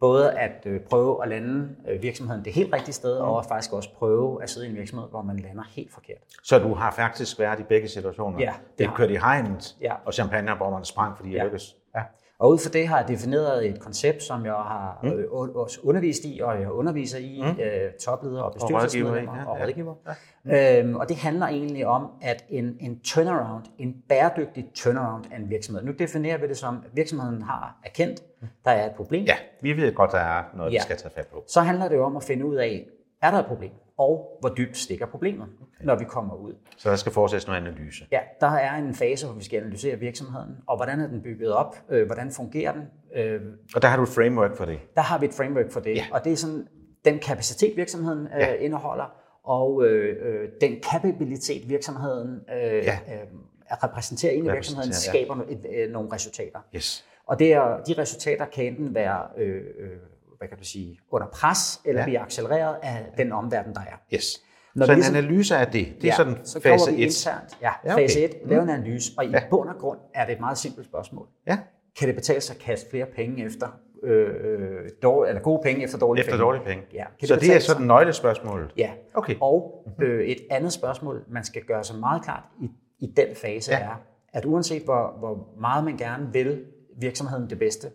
Både 0.00 0.38
at 0.38 0.66
øh, 0.66 0.80
prøve 0.80 1.22
at 1.22 1.28
lande 1.28 1.76
øh, 1.88 2.02
virksomheden 2.02 2.44
det 2.44 2.52
helt 2.52 2.74
rigtige 2.74 2.94
sted, 2.94 3.16
og 3.16 3.44
faktisk 3.44 3.72
også 3.72 3.94
prøve 3.94 4.42
at 4.42 4.50
sidde 4.50 4.66
i 4.66 4.70
en 4.70 4.76
virksomhed, 4.76 5.08
hvor 5.08 5.22
man 5.22 5.36
lander 5.36 5.62
helt 5.70 5.92
forkert. 5.92 6.18
Så 6.42 6.58
du 6.58 6.74
har 6.74 6.90
faktisk 6.90 7.38
været 7.38 7.60
i 7.60 7.62
begge 7.62 7.88
situationer? 7.88 8.40
Ja. 8.40 8.54
Det, 8.70 8.78
det 8.78 8.94
kørt 8.94 9.10
i 9.10 9.16
hegnet, 9.16 9.76
ja. 9.80 9.94
og 10.04 10.14
champagne, 10.14 10.54
hvor 10.54 10.70
man 10.70 10.84
sprang, 10.84 11.16
fordi 11.16 11.30
ja. 11.30 11.44
lykkes? 11.44 11.76
Ja. 11.94 12.02
Og 12.40 12.50
ud 12.50 12.58
fra 12.58 12.70
det 12.70 12.88
har 12.88 12.98
jeg 12.98 13.08
defineret 13.08 13.68
et 13.68 13.80
koncept, 13.80 14.22
som 14.22 14.44
jeg 14.44 14.52
har 14.52 14.98
mm. 15.02 15.08
øh, 15.08 15.30
også 15.30 15.80
undervist 15.82 16.24
i, 16.24 16.40
og 16.42 16.60
jeg 16.60 16.70
underviser 16.70 17.18
i, 17.18 17.42
mm. 17.42 17.60
øh, 17.60 17.92
topledere 18.00 18.44
og 18.44 18.52
bestyrelsesmedlemmer 18.52 19.44
og 19.44 19.60
rådgiver. 19.60 19.94
Ja. 20.06 20.12
Ja. 20.46 20.80
Øhm, 20.80 20.96
og 20.96 21.08
det 21.08 21.16
handler 21.16 21.46
egentlig 21.46 21.86
om, 21.86 22.10
at 22.22 22.44
en, 22.48 22.76
en 22.80 23.00
turnaround, 23.00 23.64
en 23.78 23.96
bæredygtig 24.08 24.66
turnaround 24.74 25.24
af 25.32 25.36
en 25.36 25.50
virksomhed. 25.50 25.84
Nu 25.84 25.92
definerer 25.92 26.38
vi 26.38 26.48
det 26.48 26.56
som, 26.56 26.76
at 26.84 26.90
virksomheden 26.96 27.42
har 27.42 27.80
erkendt, 27.84 28.22
der 28.64 28.70
er 28.70 28.86
et 28.86 28.92
problem. 28.96 29.24
Ja, 29.24 29.36
vi 29.62 29.72
ved 29.72 29.94
godt, 29.94 30.12
der 30.12 30.18
er 30.18 30.42
noget, 30.54 30.72
ja. 30.72 30.76
vi 30.76 30.82
skal 30.82 30.96
tage 30.96 31.12
fat 31.14 31.26
på. 31.26 31.44
Så 31.46 31.60
handler 31.60 31.88
det 31.88 31.96
jo 31.96 32.04
om 32.04 32.16
at 32.16 32.22
finde 32.22 32.46
ud 32.46 32.54
af, 32.54 32.86
er 33.22 33.30
der 33.30 33.38
et 33.38 33.46
problem? 33.46 33.72
Og 33.98 34.38
hvor 34.40 34.48
dybt 34.48 34.76
stikker 34.76 35.06
problemet, 35.06 35.46
okay. 35.60 35.84
når 35.84 35.96
vi 35.96 36.04
kommer 36.04 36.34
ud. 36.34 36.52
Så 36.76 36.90
der 36.90 36.96
skal 36.96 37.12
fortsættes 37.12 37.46
noget 37.46 37.60
analyse? 37.60 38.06
Ja, 38.12 38.20
der 38.40 38.46
er 38.46 38.74
en 38.74 38.94
fase, 38.94 39.26
hvor 39.26 39.34
vi 39.34 39.44
skal 39.44 39.60
analysere 39.60 39.96
virksomheden, 39.96 40.56
og 40.66 40.76
hvordan 40.76 41.00
er 41.00 41.06
den 41.06 41.22
bygget 41.22 41.52
op, 41.52 41.76
øh, 41.88 42.06
hvordan 42.06 42.30
fungerer 42.30 42.72
den. 42.72 42.82
Øh, 43.14 43.40
og 43.74 43.82
der 43.82 43.88
har 43.88 43.96
du 43.96 44.02
et 44.02 44.08
framework 44.08 44.56
for 44.56 44.64
det? 44.64 44.78
Der 44.94 45.02
har 45.02 45.18
vi 45.18 45.26
et 45.26 45.34
framework 45.34 45.70
for 45.70 45.80
det, 45.80 45.96
ja. 45.96 46.04
og 46.12 46.24
det 46.24 46.32
er 46.32 46.36
sådan 46.36 46.68
den 47.04 47.18
kapacitet, 47.18 47.76
virksomheden 47.76 48.26
øh, 48.26 48.40
ja. 48.40 48.54
indeholder, 48.54 49.14
og 49.44 49.84
øh, 49.84 50.16
øh, 50.26 50.48
den 50.60 50.76
kapabilitet, 50.90 51.68
virksomheden 51.68 52.40
øh, 52.54 52.84
ja. 52.84 52.98
øh, 53.08 53.26
repræsenterer 53.70 54.32
ind 54.32 54.46
i 54.46 54.50
virksomheden, 54.50 54.90
ja. 54.90 54.96
skaber 54.96 55.36
et, 55.48 55.66
øh, 55.74 55.90
nogle 55.90 56.12
resultater. 56.12 56.58
Yes. 56.74 57.04
Og 57.26 57.38
det 57.38 57.52
er, 57.52 57.82
de 57.82 57.94
resultater 57.98 58.44
kan 58.44 58.64
enten 58.64 58.94
være 58.94 59.22
øh, 59.38 59.62
øh, 59.78 59.90
hvad 60.38 60.48
kan 60.48 60.58
du 60.58 60.64
sige, 60.64 60.98
under 61.10 61.26
pres, 61.26 61.80
eller 61.84 62.00
ja. 62.00 62.06
bliver 62.06 62.22
accelereret 62.22 62.76
af 62.82 63.06
den 63.16 63.32
omverden, 63.32 63.74
der 63.74 63.80
er. 63.80 64.14
Yes. 64.14 64.42
Når 64.74 64.86
så 64.86 64.92
en 64.92 64.98
ligesom, 64.98 65.16
analyse 65.16 65.56
af 65.56 65.66
det, 65.66 65.72
det 65.72 66.04
er 66.04 66.08
ja, 66.08 66.14
sådan 66.14 66.36
så 66.44 66.60
fase 66.60 66.92
1? 66.92 66.98
Internt, 66.98 67.58
ja, 67.62 67.70
ja 67.84 67.92
okay. 67.92 68.02
fase 68.02 68.24
1, 68.24 68.34
lave 68.44 68.62
en 68.62 68.68
analyse, 68.68 69.12
og 69.16 69.24
i 69.24 69.28
ja. 69.28 69.42
bund 69.50 69.68
og 69.68 69.76
grund 69.78 69.98
er 70.14 70.26
det 70.26 70.32
et 70.32 70.40
meget 70.40 70.58
simpelt 70.58 70.86
spørgsmål. 70.86 71.26
Ja. 71.46 71.58
Kan 71.98 72.08
det 72.08 72.14
betale 72.14 72.40
sig 72.40 72.56
at 72.56 72.62
kaste 72.62 72.90
flere 72.90 73.06
penge 73.06 73.44
efter 73.44 73.68
øh, 74.02 74.88
dårlige, 75.02 75.28
eller 75.28 75.42
gode 75.42 75.60
penge 75.62 75.84
efter 75.84 75.98
dårlige 75.98 76.20
efter 76.20 76.32
penge? 76.32 76.44
dårlige 76.44 76.64
penge. 76.64 76.84
Ja. 76.94 77.04
Kan 77.18 77.28
så 77.28 77.34
det, 77.34 77.42
det 77.42 77.54
er 77.54 77.58
sådan 77.58 77.86
nøglespørgsmålet? 77.86 78.72
Ja. 78.76 78.90
Okay. 79.14 79.34
Og 79.40 79.84
øh, 80.02 80.24
et 80.24 80.38
andet 80.50 80.72
spørgsmål, 80.72 81.24
man 81.28 81.44
skal 81.44 81.62
gøre 81.62 81.84
sig 81.84 81.98
meget 81.98 82.22
klart 82.24 82.42
i, 82.60 82.70
i 82.98 83.06
den 83.16 83.36
fase, 83.36 83.72
ja. 83.72 83.78
er, 83.78 84.02
at 84.32 84.44
uanset 84.44 84.82
hvor, 84.82 85.16
hvor 85.18 85.48
meget 85.60 85.84
man 85.84 85.96
gerne 85.96 86.32
vil 86.32 86.64
virksomheden 87.00 87.50
det 87.50 87.58
bedste, 87.58 87.88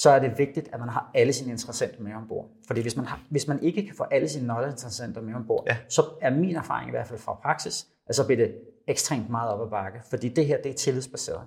så 0.00 0.10
er 0.10 0.18
det 0.18 0.38
vigtigt, 0.38 0.68
at 0.72 0.80
man 0.80 0.88
har 0.88 1.10
alle 1.14 1.32
sine 1.32 1.50
interessenter 1.50 2.02
med 2.02 2.14
ombord. 2.14 2.48
Fordi 2.66 2.80
hvis 2.80 2.96
man, 2.96 3.06
har, 3.06 3.20
hvis 3.30 3.48
man 3.48 3.62
ikke 3.62 3.86
kan 3.86 3.94
få 3.96 4.04
alle 4.04 4.28
sine 4.28 4.46
nøgleinteressenter 4.46 5.20
med 5.20 5.34
ombord, 5.34 5.64
ja. 5.66 5.76
så 5.88 6.02
er 6.20 6.30
min 6.30 6.56
erfaring 6.56 6.88
i 6.88 6.90
hvert 6.90 7.06
fald 7.06 7.18
fra 7.18 7.34
praksis, 7.34 7.86
at 8.06 8.14
så 8.16 8.26
bliver 8.26 8.46
det 8.46 8.54
ekstremt 8.88 9.30
meget 9.30 9.50
op 9.50 9.60
ad 9.66 9.70
bakke. 9.70 10.00
Fordi 10.10 10.28
det 10.28 10.46
her, 10.46 10.62
det 10.62 10.70
er 10.70 10.74
tillidsbaseret. 10.74 11.42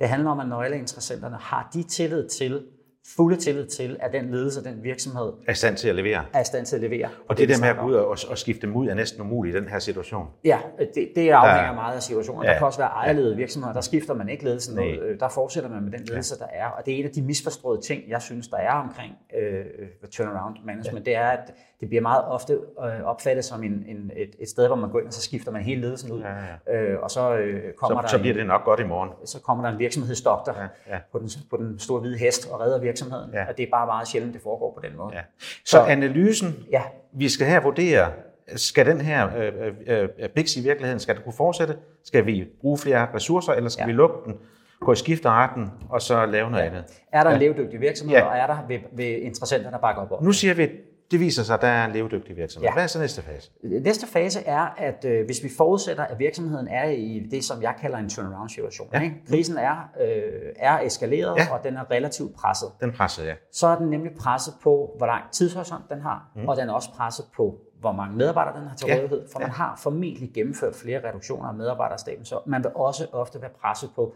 Det 0.00 0.08
handler 0.08 0.30
om, 0.30 0.40
at 0.40 0.48
nøgleinteressenterne 0.48 1.36
har 1.36 1.70
de 1.74 1.82
tillid 1.82 2.28
til, 2.28 2.66
fulde 3.16 3.36
tillid 3.36 3.66
til, 3.66 3.96
at 4.00 4.12
den 4.12 4.30
ledelse, 4.30 4.64
den 4.64 4.82
virksomhed 4.82 5.32
er 5.46 5.52
i 5.52 5.54
stand 5.54 5.76
til 5.76 5.88
at 5.88 5.94
levere. 5.94 6.24
Er 6.32 6.40
i 6.40 6.44
stand 6.44 6.66
til 6.66 6.76
at 6.76 6.82
levere. 6.82 7.08
Og 7.28 7.38
det, 7.38 7.48
det 7.48 7.56
der 7.56 7.62
med 7.62 7.68
at 7.68 7.76
gå 7.76 7.86
ud 7.86 7.94
og, 7.94 8.16
og 8.30 8.38
skifte 8.38 8.66
dem 8.66 8.76
ud 8.76 8.88
er 8.88 8.94
næsten 8.94 9.20
umuligt 9.20 9.56
i 9.56 9.60
den 9.60 9.68
her 9.68 9.78
situation. 9.78 10.26
Ja, 10.44 10.58
det, 10.78 11.12
det 11.16 11.30
afhænger 11.30 11.66
der, 11.66 11.74
meget 11.74 11.96
af 11.96 12.02
situationen. 12.02 12.44
Ja, 12.44 12.50
der 12.50 12.58
kan 12.58 12.66
også 12.66 12.78
være 12.78 12.88
ejerledede 12.88 13.36
virksomheder, 13.36 13.72
der 13.72 13.80
skifter 13.80 14.14
man 14.14 14.28
ikke 14.28 14.44
ledelsen 14.44 14.74
noget. 14.74 15.02
Øh, 15.02 15.20
der 15.20 15.28
fortsætter 15.28 15.70
man 15.70 15.82
med 15.82 15.92
den 15.92 16.04
ledelse, 16.04 16.34
ja. 16.40 16.44
der 16.44 16.50
er. 16.52 16.66
Og 16.66 16.86
det 16.86 16.94
er 16.94 16.98
en 16.98 17.04
af 17.04 17.10
de 17.10 17.22
misforståede 17.22 17.80
ting, 17.80 18.02
jeg 18.08 18.22
synes, 18.22 18.48
der 18.48 18.56
er 18.56 18.72
omkring 18.72 19.12
øh, 19.38 19.64
turnaround 20.10 20.56
management. 20.64 21.06
Ja. 21.06 21.10
Det 21.10 21.18
er, 21.18 21.28
at 21.28 21.54
det 21.80 21.88
bliver 21.88 22.02
meget 22.02 22.24
ofte 22.24 22.52
øh, 22.84 23.04
opfattet 23.04 23.44
som 23.44 23.62
en, 23.62 23.72
en, 23.72 24.10
et, 24.16 24.30
et 24.38 24.48
sted, 24.48 24.66
hvor 24.66 24.76
man 24.76 24.90
går 24.90 24.98
ind, 24.98 25.06
og 25.06 25.12
så 25.12 25.22
skifter 25.22 25.52
man 25.52 25.62
hele 25.62 25.80
ledelsen 25.80 26.12
ud. 26.12 26.20
Ja, 26.20 26.74
ja. 26.74 26.82
Øh, 26.82 27.02
og 27.02 27.10
så 27.10 27.34
øh, 27.34 27.72
kommer 27.72 27.98
så, 27.98 28.02
der 28.02 28.08
så 28.08 28.18
bliver 28.18 28.34
det 28.34 28.46
nok 28.46 28.64
godt 28.64 28.80
i 28.80 28.84
morgen. 28.84 29.10
Så 29.24 29.40
kommer 29.40 29.64
der 29.64 29.72
en 29.72 29.78
virksomhedsdoktor 29.78 30.56
ja, 30.58 30.94
ja. 30.94 30.98
På, 31.12 31.18
den, 31.18 31.28
på 31.50 31.56
den 31.56 31.78
store 31.78 32.00
hvide 32.00 32.18
hest 32.18 32.50
og 32.52 32.60
redder 32.60 32.80
virksomheden. 32.90 33.30
Ja. 33.34 33.44
Og 33.48 33.56
det 33.56 33.62
er 33.62 33.70
bare 33.70 33.86
meget 33.86 34.08
sjældent, 34.08 34.34
det 34.34 34.42
foregår 34.42 34.72
på 34.74 34.88
den 34.88 34.96
måde. 34.96 35.14
Ja. 35.14 35.22
Så, 35.40 35.70
så 35.70 35.80
analysen, 35.80 36.56
ja. 36.72 36.82
vi 37.12 37.28
skal 37.28 37.46
her 37.46 37.60
vurdere, 37.60 38.12
skal 38.56 38.86
den 38.86 39.00
her 39.00 39.36
øh, 39.36 39.52
øh, 39.86 40.08
øh, 40.18 40.28
BIX 40.28 40.56
i 40.56 40.62
virkeligheden, 40.62 41.00
skal 41.00 41.14
det 41.16 41.24
kunne 41.24 41.32
fortsætte? 41.32 41.76
Skal 42.04 42.26
vi 42.26 42.44
bruge 42.60 42.78
flere 42.78 43.08
ressourcer, 43.14 43.52
eller 43.52 43.70
skal 43.70 43.82
ja. 43.82 43.86
vi 43.86 43.92
lukke 43.92 44.16
den? 44.24 44.34
gå 44.80 44.92
i 44.92 44.96
skifteretten 44.96 45.70
og 45.90 46.02
så 46.02 46.26
lave 46.26 46.50
noget 46.50 46.64
ja. 46.64 46.68
andet. 46.68 46.84
Er 47.12 47.24
der 47.24 47.30
en 47.30 47.38
levedygtig 47.38 47.80
virksomhed, 47.80 48.16
ja. 48.16 48.24
og 48.24 48.36
er 48.36 48.46
der 48.46 48.58
ved, 48.68 48.78
ved 48.92 49.06
interessenter, 49.06 49.70
der 49.70 49.78
bakker 49.78 50.02
op 50.02 50.12
om 50.12 50.24
Nu 50.24 50.32
siger 50.32 50.54
vi, 50.54 50.68
det 51.10 51.20
viser 51.20 51.42
sig, 51.42 51.54
at 51.54 51.60
der 51.60 51.68
er 51.68 51.84
en 51.86 51.92
levedygtig 51.92 52.36
virksomhed. 52.36 52.68
Ja. 52.68 52.72
Hvad 52.72 52.82
er 52.82 52.86
så 52.86 52.98
næste 52.98 53.22
fase? 53.22 53.50
Næste 53.62 54.06
fase 54.06 54.40
er, 54.46 54.74
at 54.76 55.04
øh, 55.04 55.24
hvis 55.24 55.44
vi 55.44 55.48
forudsætter, 55.56 56.04
at 56.04 56.18
virksomheden 56.18 56.68
er 56.68 56.88
i 56.90 57.26
det, 57.30 57.44
som 57.44 57.62
jeg 57.62 57.74
kalder 57.80 57.98
en 57.98 58.08
turnaround-situation. 58.08 58.88
Ja. 58.92 59.00
Ikke? 59.00 59.16
Krisen 59.28 59.58
er, 59.58 59.90
øh, 60.00 60.52
er 60.56 60.80
eskaleret, 60.80 61.36
ja. 61.36 61.52
og 61.52 61.64
den 61.64 61.76
er 61.76 61.90
relativt 61.90 62.34
presset. 62.34 62.68
Den 62.80 62.92
presset, 62.92 63.26
ja. 63.26 63.34
Så 63.52 63.66
er 63.66 63.78
den 63.78 63.90
nemlig 63.90 64.12
presset 64.18 64.54
på, 64.62 64.94
hvor 64.96 65.06
lang 65.06 65.30
tidshorisont 65.32 65.84
den 65.90 66.00
har, 66.00 66.30
mm. 66.36 66.48
og 66.48 66.56
den 66.56 66.68
er 66.68 66.72
også 66.72 66.90
presset 66.92 67.24
på, 67.36 67.58
hvor 67.80 67.92
mange 67.92 68.16
medarbejdere 68.16 68.60
den 68.60 68.68
har 68.68 68.76
til 68.76 68.88
ja. 68.88 68.96
rådighed. 68.96 69.28
For 69.32 69.40
ja. 69.40 69.46
man 69.46 69.54
har 69.54 69.80
formentlig 69.82 70.30
gennemført 70.34 70.74
flere 70.74 71.08
reduktioner 71.08 71.48
af 71.48 71.54
medarbejderstaben, 71.54 72.24
så 72.24 72.40
man 72.46 72.64
vil 72.64 72.70
også 72.74 73.06
ofte 73.12 73.40
være 73.40 73.50
presset 73.60 73.90
på 73.94 74.14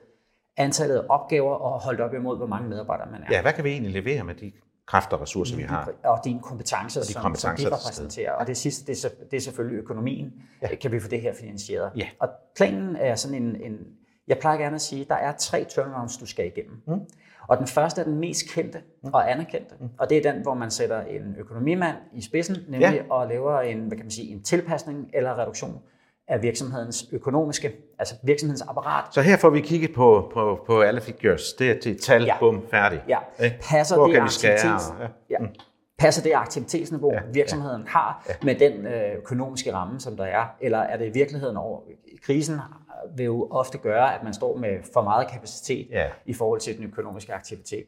antallet 0.57 0.97
af 0.97 1.05
opgaver 1.09 1.55
og 1.55 1.81
holdt 1.81 2.01
op 2.01 2.15
imod, 2.15 2.37
hvor 2.37 2.47
mange 2.47 2.69
medarbejdere 2.69 3.11
man 3.11 3.23
er. 3.23 3.27
Ja, 3.31 3.43
hvad 3.43 3.53
kan 3.53 3.65
vi 3.65 3.71
egentlig 3.71 3.93
levere 3.93 4.25
med 4.25 4.35
de 4.35 4.53
kræfter 4.87 5.17
og 5.17 5.23
ressourcer, 5.23 5.57
vi 5.57 5.63
har. 5.63 5.91
Og 6.05 6.21
dine 6.25 6.41
kompetencer, 6.41 7.01
og 7.01 7.07
de 7.07 7.13
som, 7.13 7.23
kompetencer, 7.23 7.63
som 7.63 7.71
de 7.71 7.77
repræsenterer. 7.77 8.33
Og 8.33 8.47
det 8.47 8.57
sidste, 8.57 8.93
det 8.93 9.05
er, 9.05 9.09
det 9.31 9.37
er 9.37 9.41
selvfølgelig 9.41 9.79
økonomien. 9.79 10.33
Ja. 10.63 10.75
Kan 10.75 10.93
vi 10.93 11.01
få 11.01 11.09
det 11.09 11.21
her 11.21 11.35
finansieret? 11.35 11.93
Ja. 11.97 12.09
Og 12.21 12.29
planen 12.57 12.97
er 12.97 13.15
sådan 13.15 13.43
en, 13.43 13.57
en... 13.61 13.79
Jeg 14.29 14.39
plejer 14.39 14.59
gerne 14.59 14.75
at 14.75 14.81
sige, 14.81 15.03
at 15.03 15.09
der 15.09 15.15
er 15.15 15.33
tre 15.33 15.65
turnarounds, 15.65 16.17
du 16.17 16.27
skal 16.27 16.47
igennem. 16.47 16.83
Mm. 16.87 17.01
Og 17.49 17.59
den 17.59 17.67
første 17.67 18.01
er 18.01 18.05
den 18.05 18.15
mest 18.15 18.49
kendte 18.49 18.83
mm. 19.03 19.11
og 19.13 19.31
anerkendte. 19.31 19.75
Mm. 19.81 19.89
Og 19.99 20.11
det 20.11 20.27
er 20.27 20.33
den, 20.33 20.43
hvor 20.43 20.55
man 20.55 20.71
sætter 20.71 21.01
en 21.01 21.37
økonomimand 21.39 21.97
i 22.13 22.23
spidsen, 22.23 22.57
nemlig 22.69 23.05
ja. 23.09 23.23
at 23.23 23.29
lave 23.29 23.71
en, 23.71 23.79
hvad 23.79 23.97
kan 23.97 24.05
man 24.05 24.11
sige, 24.11 24.33
en 24.33 24.43
tilpasning 24.43 25.11
eller 25.13 25.39
reduktion 25.39 25.83
virksomhedens 26.41 27.09
økonomiske, 27.13 27.73
altså 27.99 28.15
virksomhedens 28.23 28.63
apparat. 28.63 29.15
Så 29.15 29.23
her 29.23 29.37
får 29.37 29.51
vi 29.51 29.61
kigget 29.61 29.95
på, 29.95 30.31
på, 30.35 30.65
på 30.67 30.81
alle 30.81 31.01
figures. 31.01 31.53
Det 31.53 31.71
er 31.71 31.81
til 31.81 32.01
tal, 32.01 32.25
ja. 32.25 32.39
bum, 32.39 32.63
færdig. 32.71 33.03
Ja. 33.09 33.19
Passer 33.61 33.97
Hvor 33.97 34.07
det 34.07 34.31
skære? 34.31 34.81
Ja. 35.01 35.07
Ja. 35.31 35.39
Mm. 35.39 35.49
Passer 35.99 36.23
det 36.23 36.33
aktivitetsniveau, 36.35 37.13
ja. 37.13 37.21
virksomheden 37.33 37.83
ja. 37.83 37.89
har 37.89 38.25
ja. 38.29 38.35
med 38.43 38.55
den 38.55 38.87
øh, 38.87 39.17
økonomiske 39.17 39.75
ramme, 39.75 40.01
som 40.01 40.17
der 40.17 40.25
er? 40.25 40.45
Eller 40.61 40.79
er 40.79 40.97
det 40.97 41.07
i 41.07 41.11
virkeligheden 41.13 41.57
over? 41.57 41.81
Krisen 42.23 42.61
vil 43.17 43.25
jo 43.25 43.49
ofte 43.51 43.79
gøre, 43.79 44.15
at 44.15 44.23
man 44.23 44.35
står 44.35 44.57
med 44.57 44.79
for 44.95 45.03
meget 45.03 45.29
kapacitet 45.31 45.87
ja. 45.91 46.07
i 46.27 46.35
forhold 46.35 46.61
til 46.61 46.77
den 46.77 46.85
økonomiske 46.85 47.35
aktivitet. 47.35 47.85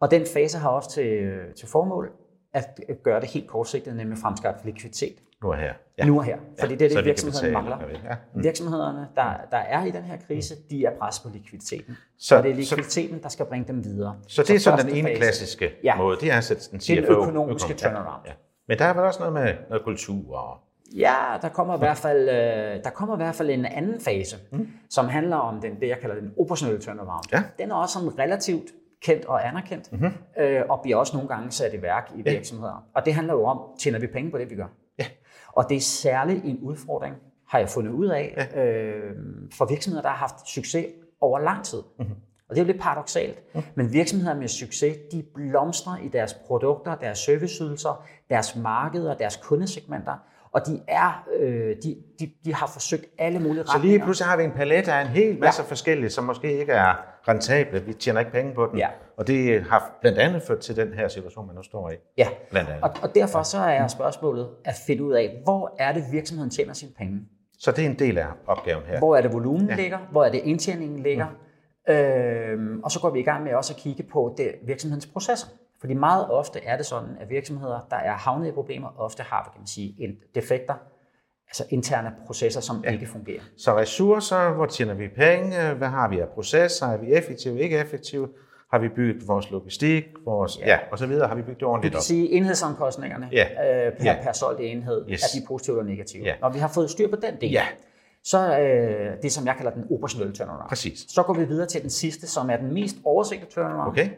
Og 0.00 0.10
den 0.10 0.26
fase 0.34 0.58
har 0.58 0.70
også 0.70 0.90
til, 0.90 1.30
til 1.56 1.68
formål 1.68 2.12
at 2.52 2.80
gøre 3.02 3.20
det 3.20 3.28
helt 3.28 3.46
kortsigtet, 3.46 3.96
nemlig 3.96 4.18
fremskaffe 4.18 4.66
likviditet. 4.66 5.16
Nu 5.42 5.48
og 5.48 5.56
her. 5.56 5.72
Ja. 5.98 6.04
Nu 6.04 6.18
og 6.18 6.24
her. 6.24 6.38
Fordi 6.58 6.72
ja. 6.72 6.78
det 6.78 6.92
er 6.92 6.96
det, 6.96 7.04
virksomheden 7.04 7.52
mangler. 7.52 7.78
Ja. 8.04 8.16
Mm. 8.34 8.42
Virksomhederne, 8.42 9.08
der, 9.16 9.32
der 9.50 9.56
er 9.56 9.84
i 9.84 9.90
den 9.90 10.02
her 10.02 10.16
krise, 10.26 10.54
de 10.70 10.84
er 10.84 10.90
presset 10.98 11.22
på 11.24 11.30
likviditeten. 11.32 11.96
Så, 12.18 12.36
og 12.36 12.42
det 12.42 12.50
er 12.50 12.54
likviditeten, 12.54 13.18
så, 13.18 13.22
der 13.22 13.28
skal 13.28 13.46
bringe 13.46 13.68
dem 13.68 13.84
videre. 13.84 14.16
Så 14.28 14.42
det 14.42 14.54
er 14.54 14.58
sådan 14.58 14.86
den 14.86 14.96
ene 14.96 15.08
fase. 15.08 15.18
klassiske 15.18 15.70
ja. 15.84 15.96
måde, 15.96 16.16
det 16.20 16.32
er 16.32 16.36
at 16.36 16.44
sætte 16.44 16.62
den 16.70 16.80
CFO. 16.80 16.94
Den 16.94 17.04
økonomiske 17.04 17.74
turnaround. 17.74 18.22
Ja. 18.24 18.30
Ja. 18.30 18.36
Men 18.68 18.78
der 18.78 18.84
er 18.84 18.94
vel 18.94 19.02
også 19.02 19.20
noget 19.20 19.32
med 19.32 19.54
noget 19.68 19.84
kultur 19.84 20.36
og 20.36 20.58
Ja, 20.96 21.14
der 21.42 21.48
kommer, 21.48 21.74
i 21.74 21.78
hvert 21.78 21.96
fald, 21.96 22.28
øh, 22.28 22.84
der 22.84 22.90
kommer 22.90 23.14
i 23.14 23.16
hvert 23.16 23.34
fald 23.34 23.50
en 23.50 23.64
anden 23.64 24.00
fase, 24.00 24.36
mm. 24.52 24.68
som 24.90 25.08
handler 25.08 25.36
om 25.36 25.60
den, 25.60 25.80
det, 25.80 25.88
jeg 25.88 25.98
kalder 26.00 26.14
den 26.14 26.32
operationelle 26.38 26.80
turnaround. 26.80 27.24
Ja. 27.32 27.42
Den 27.58 27.70
er 27.70 27.74
også 27.74 27.92
sådan 27.92 28.18
relativt 28.18 28.64
kendt 29.02 29.24
og 29.24 29.48
anerkendt, 29.48 29.92
mm-hmm. 29.92 30.12
øh, 30.38 30.62
og 30.68 30.80
bliver 30.82 30.96
også 30.96 31.16
nogle 31.16 31.28
gange 31.28 31.50
sat 31.50 31.74
i 31.74 31.82
værk 31.82 32.12
i 32.16 32.22
virksomheder. 32.22 32.86
Ja. 32.94 32.98
Og 33.00 33.06
det 33.06 33.14
handler 33.14 33.34
jo 33.34 33.44
om, 33.44 33.60
tjener 33.78 33.98
vi 33.98 34.06
penge 34.06 34.30
på 34.30 34.38
det, 34.38 34.50
vi 34.50 34.54
gør? 34.54 34.68
Ja. 34.98 35.06
Og 35.52 35.64
det 35.68 35.76
er 35.76 35.80
særligt 35.80 36.44
en 36.44 36.58
udfordring, 36.62 37.14
har 37.48 37.58
jeg 37.58 37.68
fundet 37.68 37.92
ud 37.92 38.06
af, 38.06 38.48
ja. 38.54 38.64
øh, 38.64 39.16
for 39.52 39.64
virksomheder, 39.64 40.02
der 40.02 40.08
har 40.08 40.16
haft 40.16 40.48
succes 40.48 40.86
over 41.20 41.38
lang 41.38 41.64
tid. 41.64 41.82
Mm-hmm. 41.98 42.14
Og 42.48 42.56
det 42.56 42.62
er 42.62 42.64
jo 42.64 42.72
lidt 42.72 42.82
paradoxalt, 42.82 43.54
mm. 43.54 43.62
men 43.74 43.92
virksomheder 43.92 44.34
med 44.34 44.48
succes, 44.48 44.96
de 45.12 45.24
blomstrer 45.34 45.96
i 45.96 46.08
deres 46.08 46.34
produkter, 46.34 46.94
deres 46.94 47.18
serviceydelser, 47.18 48.06
deres 48.30 48.56
markeder, 48.56 49.14
deres 49.14 49.36
kundesegmenter, 49.36 50.14
og 50.52 50.66
de 50.66 50.80
er, 50.88 51.26
øh, 51.40 51.76
de, 51.82 51.96
de, 52.20 52.30
de 52.44 52.54
har 52.54 52.66
forsøgt 52.66 53.04
alle 53.18 53.38
mulige 53.38 53.62
retninger. 53.62 53.80
Så 53.80 53.86
lige 53.86 53.98
pludselig 54.04 54.28
har 54.28 54.36
vi 54.36 54.44
en 54.44 54.50
palet 54.50 54.88
af 54.88 55.00
en 55.00 55.06
hel 55.06 55.40
masse 55.40 55.62
ja. 55.62 55.68
forskellige, 55.68 56.10
som 56.10 56.24
måske 56.24 56.58
ikke 56.58 56.72
er 56.72 56.94
rentable. 57.28 57.80
Vi 57.80 57.92
tjener 57.92 58.20
ikke 58.20 58.32
penge 58.32 58.54
på 58.54 58.66
den. 58.66 58.78
Ja. 58.78 58.88
Og 59.16 59.26
det 59.26 59.62
har 59.62 59.98
blandt 60.00 60.18
andet 60.18 60.42
ført 60.42 60.58
til 60.58 60.76
den 60.76 60.92
her 60.92 61.08
situation, 61.08 61.46
man 61.46 61.56
nu 61.56 61.62
står 61.62 61.90
i. 61.90 61.94
Ja, 62.18 62.28
blandt 62.50 62.70
andet. 62.70 62.84
Og, 62.84 62.90
og 63.02 63.14
derfor 63.14 63.42
så 63.42 63.58
er 63.58 63.88
spørgsmålet 63.88 64.48
at 64.64 64.74
finde 64.86 65.04
ud 65.04 65.12
af, 65.12 65.40
hvor 65.44 65.76
er 65.78 65.92
det 65.92 66.04
virksomheden 66.12 66.50
tjener 66.50 66.72
sine 66.72 66.92
penge? 66.98 67.20
Så 67.58 67.72
det 67.72 67.84
er 67.84 67.88
en 67.88 67.98
del 67.98 68.18
af 68.18 68.26
opgaven 68.46 68.82
her. 68.86 68.98
Hvor 68.98 69.16
er 69.16 69.20
det 69.20 69.32
volumen 69.32 69.68
ja. 69.68 69.74
ligger? 69.74 69.98
Hvor 70.10 70.24
er 70.24 70.30
det 70.30 70.40
indtjeningen 70.44 71.02
ligger? 71.02 71.26
Mm. 71.28 71.94
Øhm, 71.94 72.80
og 72.84 72.90
så 72.90 73.00
går 73.00 73.10
vi 73.10 73.20
i 73.20 73.22
gang 73.22 73.44
med 73.44 73.54
også 73.54 73.74
at 73.74 73.80
kigge 73.80 74.02
på 74.02 74.34
det, 74.38 74.54
virksomhedens 74.66 75.06
processer. 75.06 75.46
Fordi 75.80 75.94
meget 75.94 76.30
ofte 76.30 76.64
er 76.64 76.76
det 76.76 76.86
sådan, 76.86 77.16
at 77.20 77.30
virksomheder, 77.30 77.86
der 77.90 77.96
er 77.96 78.12
havnet 78.12 78.48
i 78.48 78.52
problemer, 78.52 78.88
ofte 78.98 79.22
har 79.22 79.50
kan 79.52 79.60
man 79.60 79.66
sige, 79.66 79.94
en 79.98 80.10
defekter, 80.34 80.74
altså 81.48 81.64
interne 81.70 82.12
processer, 82.26 82.60
som 82.60 82.84
ja. 82.84 82.92
ikke 82.92 83.06
fungerer. 83.06 83.40
Så 83.56 83.76
ressourcer, 83.78 84.52
hvor 84.52 84.66
tjener 84.66 84.94
vi 84.94 85.08
penge, 85.08 85.74
hvad 85.74 85.88
har 85.88 86.08
vi 86.08 86.18
af 86.18 86.28
processer, 86.28 86.86
er 86.86 86.96
vi 86.96 87.12
effektive, 87.12 87.60
ikke 87.60 87.78
effektive, 87.78 88.28
har 88.70 88.78
vi 88.78 88.88
bygget 88.88 89.28
vores 89.28 89.50
logistik, 89.50 90.04
vores, 90.24 90.58
ja. 90.58 90.68
ja, 90.68 90.78
og 90.92 90.98
så 90.98 91.06
videre, 91.06 91.28
har 91.28 91.34
vi 91.34 91.42
bygget 91.42 91.60
det 91.60 91.68
ordentligt 91.68 91.94
op. 91.94 91.98
Det 91.98 92.14
vil 92.16 92.16
sige, 92.16 92.30
enhedsomkostningerne 92.30 93.28
ja. 93.32 93.44
øh, 93.44 93.92
per, 93.96 94.04
ja. 94.04 94.16
per 94.22 94.32
solgt 94.32 94.60
enhed, 94.60 95.04
yes. 95.10 95.22
er 95.22 95.40
de 95.40 95.46
positive 95.46 95.78
og 95.78 95.84
negative. 95.84 96.24
Ja. 96.24 96.34
Når 96.40 96.48
vi 96.50 96.58
har 96.58 96.68
fået 96.68 96.90
styr 96.90 97.10
på 97.10 97.16
den 97.16 97.40
del, 97.40 97.50
ja. 97.50 97.66
så 98.24 98.58
øh, 98.58 99.22
det, 99.22 99.32
som 99.32 99.46
jeg 99.46 99.54
kalder 99.56 99.70
den 99.72 99.84
operationelle 99.90 100.34
turnaround. 100.34 100.68
Præcis. 100.68 101.06
Så 101.08 101.22
går 101.22 101.34
vi 101.34 101.44
videre 101.44 101.66
til 101.66 101.82
den 101.82 101.90
sidste, 101.90 102.26
som 102.26 102.50
er 102.50 102.56
den 102.56 102.74
mest 102.74 102.96
oversigtede 103.04 103.50
turnaround. 103.50 103.88
Okay 103.88 104.08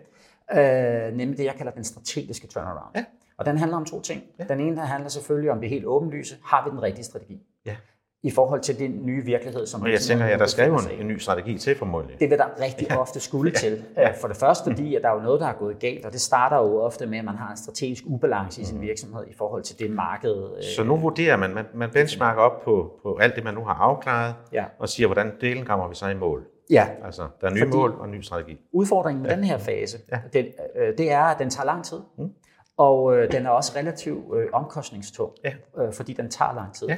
øh, 0.53 1.17
nemlig 1.17 1.39
det, 1.39 1.45
jeg 1.45 1.55
kalder 1.55 1.73
den 1.73 1.85
strategiske 1.85 2.47
turnaround. 2.47 2.97
Ja. 2.97 3.05
Og 3.39 3.47
den 3.47 3.59
handler 3.59 3.77
om 3.77 3.85
to 3.85 4.01
ting. 4.01 4.23
Ja. 4.39 4.45
Den 4.45 4.61
ene 4.61 4.77
der 4.77 4.83
handler 4.83 5.09
selvfølgelig 5.09 5.51
om 5.51 5.61
det 5.61 5.69
helt 5.69 5.87
åbenlyse. 5.87 6.37
Har 6.45 6.65
vi 6.65 6.71
den 6.71 6.83
rigtige 6.83 7.05
strategi? 7.05 7.43
Ja. 7.67 7.77
I 8.25 8.31
forhold 8.31 8.61
til 8.61 8.79
den 8.79 9.07
nye 9.07 9.25
virkelighed, 9.25 9.67
som... 9.67 9.83
Og 9.83 9.93
jeg 9.93 10.01
tænker, 10.01 10.25
at 10.25 10.41
der 10.41 10.47
skal 10.47 10.69
jo 10.69 10.75
en, 10.75 11.01
en 11.01 11.09
ny 11.09 11.19
strategi 11.19 11.59
til 11.59 11.77
formodentlig. 11.77 12.21
Det 12.21 12.31
vil 12.31 12.39
der 12.39 12.61
rigtig 12.61 12.87
ja. 12.91 13.01
ofte 13.01 13.21
skulle 13.21 13.53
ja. 13.55 13.59
til. 13.59 13.85
Ja. 13.97 14.11
For 14.11 14.29
det 14.29 14.37
første, 14.37 14.71
fordi 14.71 14.95
at 14.95 15.03
der 15.03 15.09
er 15.09 15.15
jo 15.15 15.21
noget, 15.21 15.41
der 15.41 15.47
er 15.47 15.53
gået 15.53 15.79
galt, 15.79 16.07
og 16.07 16.13
det 16.13 16.21
starter 16.21 16.57
jo 16.57 16.81
ofte 16.81 17.07
med, 17.07 17.19
at 17.19 17.25
man 17.25 17.37
har 17.37 17.51
en 17.51 17.57
strategisk 17.57 18.05
ubalance 18.07 18.61
i 18.61 18.65
sin 18.65 18.77
mm. 18.77 18.83
virksomhed 18.83 19.25
i 19.27 19.35
forhold 19.35 19.63
til 19.63 19.79
det 19.79 19.91
marked. 19.91 20.63
Så 20.77 20.85
nu 20.85 20.97
vurderer 20.97 21.37
man, 21.37 21.55
man, 21.55 21.65
man 21.75 21.91
benchmarker 21.91 22.43
op 22.43 22.63
på, 22.65 23.01
på 23.03 23.17
alt 23.21 23.37
det, 23.37 23.45
man 23.45 23.55
nu 23.55 23.65
har 23.65 23.75
afklaret, 23.75 24.35
ja. 24.53 24.65
og 24.79 24.89
siger, 24.89 25.07
hvordan 25.07 25.33
delen 25.41 25.65
kommer 25.65 25.89
vi 25.89 25.95
så 25.95 26.09
i 26.09 26.15
mål. 26.15 26.47
Ja. 26.73 26.89
Altså, 27.05 27.29
der 27.41 27.47
er 27.47 27.55
nye 27.55 27.61
Fordi 27.61 27.77
mål 27.77 27.91
og 27.99 28.09
ny 28.09 28.21
strategi. 28.21 28.61
Udfordringen 28.73 29.23
med 29.23 29.31
ja. 29.31 29.37
den 29.37 29.45
her 29.45 29.59
fase, 29.59 29.99
ja. 30.13 30.21
det, 30.33 30.55
øh, 30.77 30.99
det 30.99 31.11
er, 31.11 31.23
at 31.23 31.39
den 31.39 31.51
tager 31.51 31.67
lang 31.67 31.85
tid. 31.85 32.01
Mm. 32.19 32.33
Og 32.77 33.17
øh, 33.17 33.33
den 33.33 33.47
er 33.47 33.51
også 33.51 33.73
relativt 33.77 34.37
øh, 34.37 34.47
omkostningstung, 34.53 35.33
ja. 35.45 35.53
øh, 35.79 35.93
fordi 35.93 36.13
den 36.13 36.31
tager 36.31 36.55
lang 36.55 36.75
tid. 36.75 36.89
Ja. 36.89 36.97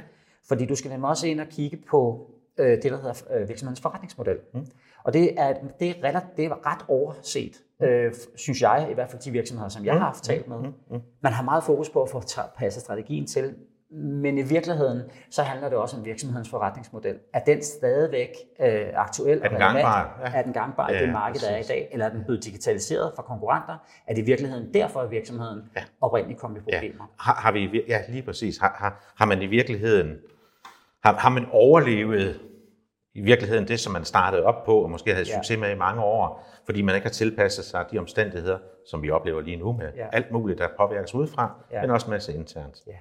Fordi 0.49 0.67
du 0.67 0.77
skal 0.77 0.91
nemlig 0.91 1.09
også 1.09 1.27
ind 1.27 1.41
og 1.41 1.47
kigge 1.47 1.79
på 1.91 2.31
øh, 2.59 2.67
det, 2.67 2.85
der 2.85 2.97
hedder 2.97 3.23
øh, 3.31 3.49
virksomhedens 3.49 3.81
forretningsmodel. 3.81 4.37
Mm. 4.55 4.67
Og 5.05 5.13
det 5.13 5.41
er, 5.41 5.55
det, 5.81 5.91
er 5.91 6.15
ret, 6.15 6.23
det 6.37 6.45
er 6.45 6.67
ret 6.67 6.85
overset, 6.89 7.63
mm. 7.81 7.87
øh, 7.87 8.15
synes 8.37 8.63
jeg, 8.63 8.89
i 8.91 8.95
hvert 8.95 9.11
fald 9.11 9.23
de 9.23 9.31
virksomheder, 9.31 9.69
som 9.69 9.85
jeg 9.85 9.95
mm. 9.95 9.99
har 9.99 10.07
haft 10.07 10.25
talt 10.25 10.49
med. 10.49 10.59
Mm. 10.59 10.73
Mm. 10.91 11.01
Man 11.21 11.33
har 11.33 11.43
meget 11.43 11.65
fokus 11.65 11.91
på 11.91 12.03
at 12.03 12.11
få 12.11 12.23
passet 12.59 12.83
strategien 12.83 13.27
til 13.27 13.55
Men 13.91 14.39
i 14.39 14.43
virkeligheden, 14.43 15.03
så 15.31 15.43
handler 15.43 15.69
det 15.69 15.79
også 15.79 15.97
om 15.97 16.05
virksomhedens 16.05 16.51
forretningsmodel. 16.51 17.19
Er 17.35 17.41
den 17.45 17.63
stadigvæk 17.63 18.29
øh, 18.61 18.87
aktuel 18.95 19.41
er 19.43 19.49
den 19.49 19.59
gangbar? 19.59 20.21
Ja. 20.25 20.39
Er 20.39 20.43
den 20.43 20.53
gangbar 20.53 20.89
i 20.89 20.99
det 20.99 21.13
marked, 21.13 21.41
der 21.41 21.51
er 21.51 21.59
i 21.59 21.63
dag? 21.63 21.89
Eller 21.93 22.07
er 22.07 22.11
den 22.11 22.25
blevet 22.25 22.45
digitaliseret 22.45 23.13
fra 23.17 23.23
konkurrenter? 23.23 23.77
Er 24.07 24.15
det 24.15 24.23
i 24.23 24.25
virkeligheden 24.25 24.75
derfor, 24.75 25.01
at 25.01 25.11
virksomheden 25.11 25.63
ja. 25.77 25.83
oprindeligt 26.01 26.41
kom 26.41 26.57
i 26.57 26.61
problemer? 26.61 27.05
Ja. 27.05 27.23
Har, 27.25 27.35
har 27.35 27.53
vi, 27.53 27.85
ja, 27.89 28.01
lige 28.09 28.23
præcis. 28.23 28.59
Har, 28.59 28.77
har, 28.79 29.13
har 29.17 29.27
man 29.27 29.43
i 29.43 29.47
virkeligheden 29.47 30.19
har, 31.05 31.15
har 31.15 31.31
man 31.31 31.47
overlevet 31.51 32.41
i 33.15 33.21
virkeligheden 33.21 33.69
det, 33.69 33.81
som 33.81 33.93
man 33.93 34.05
startede 34.05 34.43
op 34.43 34.65
på, 34.65 34.83
og 34.83 34.91
måske 34.91 35.11
havde 35.15 35.27
ja. 35.29 35.35
succes 35.35 35.59
med 35.59 35.71
i 35.71 35.75
mange 35.75 36.03
år, 36.03 36.47
fordi 36.67 36.83
man 36.83 36.95
ikke 36.95 37.05
har 37.05 37.13
tilpasset 37.13 37.65
sig 37.65 37.87
de 37.91 37.99
omstændigheder, 37.99 38.59
som 38.91 39.03
vi 39.03 39.11
oplever 39.11 39.41
lige 39.41 39.57
nu 39.57 39.73
med 39.73 39.93
ja. 39.97 40.07
alt 40.13 40.31
muligt, 40.31 40.59
der 40.59 40.69
påvirkes 40.79 41.15
udefra, 41.15 41.55
ja. 41.73 41.81
men 41.81 41.91
også 41.91 42.11
masse 42.11 42.35
internt. 42.35 42.83
Ja. 42.87 42.93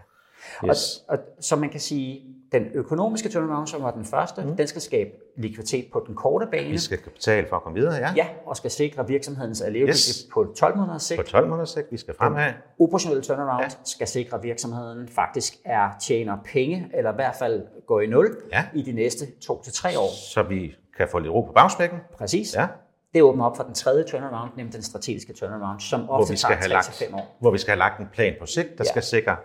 Yes. 0.70 1.04
Og, 1.08 1.18
og 1.18 1.44
så 1.44 1.56
man 1.56 1.70
kan 1.70 1.80
sige, 1.80 2.34
den 2.54 2.66
økonomiske 2.74 3.30
turnaround, 3.30 3.68
som 3.68 3.84
var 3.84 3.92
den 3.92 4.06
første, 4.06 4.42
mm. 4.42 4.58
den 4.58 4.68
skal 4.68 4.82
skabe 4.82 5.10
likviditet 5.38 5.86
på 5.94 6.04
den 6.08 6.16
korte 6.16 6.48
bane. 6.52 6.70
Vi 6.70 6.78
skal 6.78 6.98
kapital 6.98 7.50
for 7.50 7.56
at 7.56 7.64
komme 7.64 7.80
videre, 7.80 7.96
ja. 7.96 8.14
Ja, 8.16 8.28
og 8.46 8.58
skal 8.58 8.72
sikre 8.72 9.08
virksomhedens 9.08 9.60
levedygtighed 9.60 9.88
yes. 9.90 10.28
på 10.34 10.54
12 10.58 10.78
måneders 10.78 11.04
sigt. 11.04 11.20
På 11.20 11.26
12 11.28 11.48
måneders 11.48 11.70
sigt, 11.70 11.88
vi 11.92 11.98
skal 11.98 12.16
fremad. 12.18 12.46
Den 12.46 12.54
operationelle 12.80 13.24
turnaround 13.24 13.64
ja. 13.64 13.70
skal 13.86 14.08
sikre, 14.08 14.38
at 14.38 14.44
virksomheden 14.44 15.08
faktisk 15.08 15.54
er 15.66 15.90
tjener 16.02 16.38
penge, 16.46 16.90
eller 16.94 17.12
i 17.12 17.16
hvert 17.16 17.36
fald 17.36 17.64
går 17.88 18.02
i 18.02 18.08
nul 18.08 18.38
ja. 18.52 18.66
i 18.74 18.82
de 18.82 18.92
næste 18.92 19.26
to 19.42 19.64
til 19.64 19.74
tre 19.74 20.00
år. 20.00 20.10
Så 20.34 20.44
vi 20.44 20.76
kan 20.98 21.08
få 21.12 21.20
lidt 21.20 21.34
ro 21.34 21.42
på 21.42 21.52
bagspækken. 21.52 22.00
Præcis. 22.18 22.56
Ja. 22.56 22.68
Det 23.14 23.22
åbner 23.22 23.46
op 23.46 23.58
for 23.58 23.64
den 23.64 23.74
tredje 23.74 24.04
turnaround, 24.04 24.52
nemlig 24.58 24.74
den 24.74 24.84
strategiske 24.84 25.34
turnaround, 25.34 25.80
som 25.80 26.10
ofte 26.10 26.36
tager 26.36 26.82
3-5 26.82 27.16
år. 27.16 27.38
Hvor 27.40 27.52
vi 27.52 27.58
skal 27.58 27.72
have 27.72 27.80
lagt 27.80 28.00
en 28.00 28.08
plan 28.14 28.34
på 28.40 28.46
sigt, 28.46 28.68
der 28.78 28.84
ja. 28.84 28.90
skal 28.90 29.04
sikre 29.04 29.36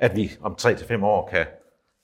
at 0.00 0.16
vi 0.16 0.30
om 0.42 0.56
3-5 0.60 1.04
år 1.04 1.28
kan 1.32 1.46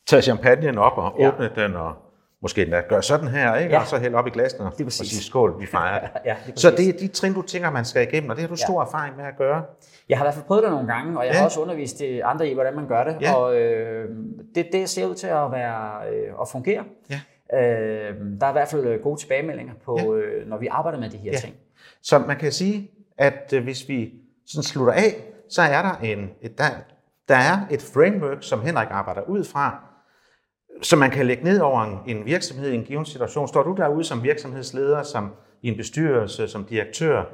tage 0.07 0.23
champagnen 0.23 0.79
op 0.79 0.99
og 0.99 1.17
ja. 1.19 1.29
åbne 1.29 1.51
den 1.57 1.75
og 1.77 1.95
måske 2.43 2.63
endda 2.63 2.81
gøre 2.89 3.03
sådan 3.03 3.29
her, 3.29 3.57
ikke? 3.57 3.75
Ja. 3.75 3.81
og 3.81 3.87
så 3.87 3.99
hælde 3.99 4.17
op 4.17 4.27
i 4.27 4.31
glasene 4.31 4.67
og 4.67 4.93
sige 4.93 5.23
skål, 5.23 5.61
vi 5.61 5.67
fejrer 5.67 6.01
det. 6.01 6.11
ja, 6.25 6.37
det 6.47 6.61
så 6.61 6.71
det 6.71 6.89
er 6.89 6.93
de 6.93 7.09
trin, 7.09 7.35
du 7.35 7.43
tænker, 7.43 7.71
man 7.71 7.85
skal 7.85 8.03
igennem, 8.03 8.31
og 8.31 8.37
det 8.37 8.43
har 8.43 8.49
du 8.49 8.57
ja. 8.61 8.67
stor 8.67 8.83
erfaring 8.83 9.17
med 9.17 9.25
at 9.25 9.37
gøre. 9.39 9.65
Jeg 10.09 10.19
har 10.19 10.25
i 10.25 10.27
hvert 10.27 10.35
fald 10.35 10.45
prøvet 10.45 10.63
det 10.63 10.71
nogle 10.71 10.93
gange, 10.93 11.19
og 11.19 11.27
jeg 11.27 11.33
ja. 11.33 11.39
har 11.39 11.45
også 11.45 11.61
undervist 11.61 11.99
de 11.99 12.25
andre 12.25 12.49
i, 12.49 12.55
hvordan 12.55 12.75
man 12.75 12.89
gør 12.89 13.05
det, 13.05 13.17
ja. 13.21 13.35
og 13.35 13.57
øh, 13.57 14.09
det, 14.55 14.67
det 14.73 14.89
ser 14.89 15.07
ud 15.07 15.15
til 15.15 15.27
at, 15.27 15.53
være, 15.53 16.09
øh, 16.13 16.33
at 16.41 16.49
fungere. 16.49 16.85
Ja. 17.11 17.21
Øh, 17.59 18.15
der 18.41 18.47
er 18.47 18.51
i 18.51 18.53
hvert 18.53 18.69
fald 18.69 18.87
øh, 18.87 19.01
gode 19.03 19.21
tilbagemeldinger 19.21 19.75
på, 19.85 19.99
ja. 19.99 20.21
øh, 20.21 20.49
når 20.49 20.59
vi 20.59 20.67
arbejder 20.67 20.99
med 20.99 21.11
de 21.11 21.17
her 21.17 21.31
ja. 21.33 21.39
ting. 21.39 21.55
Så 22.03 22.19
man 22.19 22.37
kan 22.37 22.53
sige, 22.53 22.91
at 23.19 23.53
øh, 23.55 23.65
hvis 23.65 23.89
vi 23.89 24.13
sådan 24.47 24.63
slutter 24.63 24.93
af, 24.93 25.15
så 25.51 25.63
er 25.63 25.83
der 25.83 25.95
en, 26.03 26.31
et, 26.41 26.59
der, 26.59 26.65
der 27.29 27.37
er 27.37 27.59
et 27.71 27.83
framework, 27.83 28.39
som 28.41 28.61
Henrik 28.61 28.89
arbejder 28.91 29.23
ud 29.23 29.45
fra, 29.45 29.85
som 30.83 30.99
man 30.99 31.11
kan 31.11 31.27
lægge 31.27 31.45
ned 31.45 31.61
over 31.61 32.03
en, 32.07 32.25
virksomhed 32.25 32.71
i 32.71 32.75
en 32.75 32.85
given 32.85 33.05
situation. 33.05 33.49
Står 33.49 33.63
du 33.63 33.75
derude 33.77 34.05
som 34.05 34.23
virksomhedsleder, 34.23 35.03
som 35.03 35.31
i 35.63 35.69
en 35.69 35.77
bestyrelse, 35.77 36.49
som 36.49 36.65
direktør, 36.65 37.25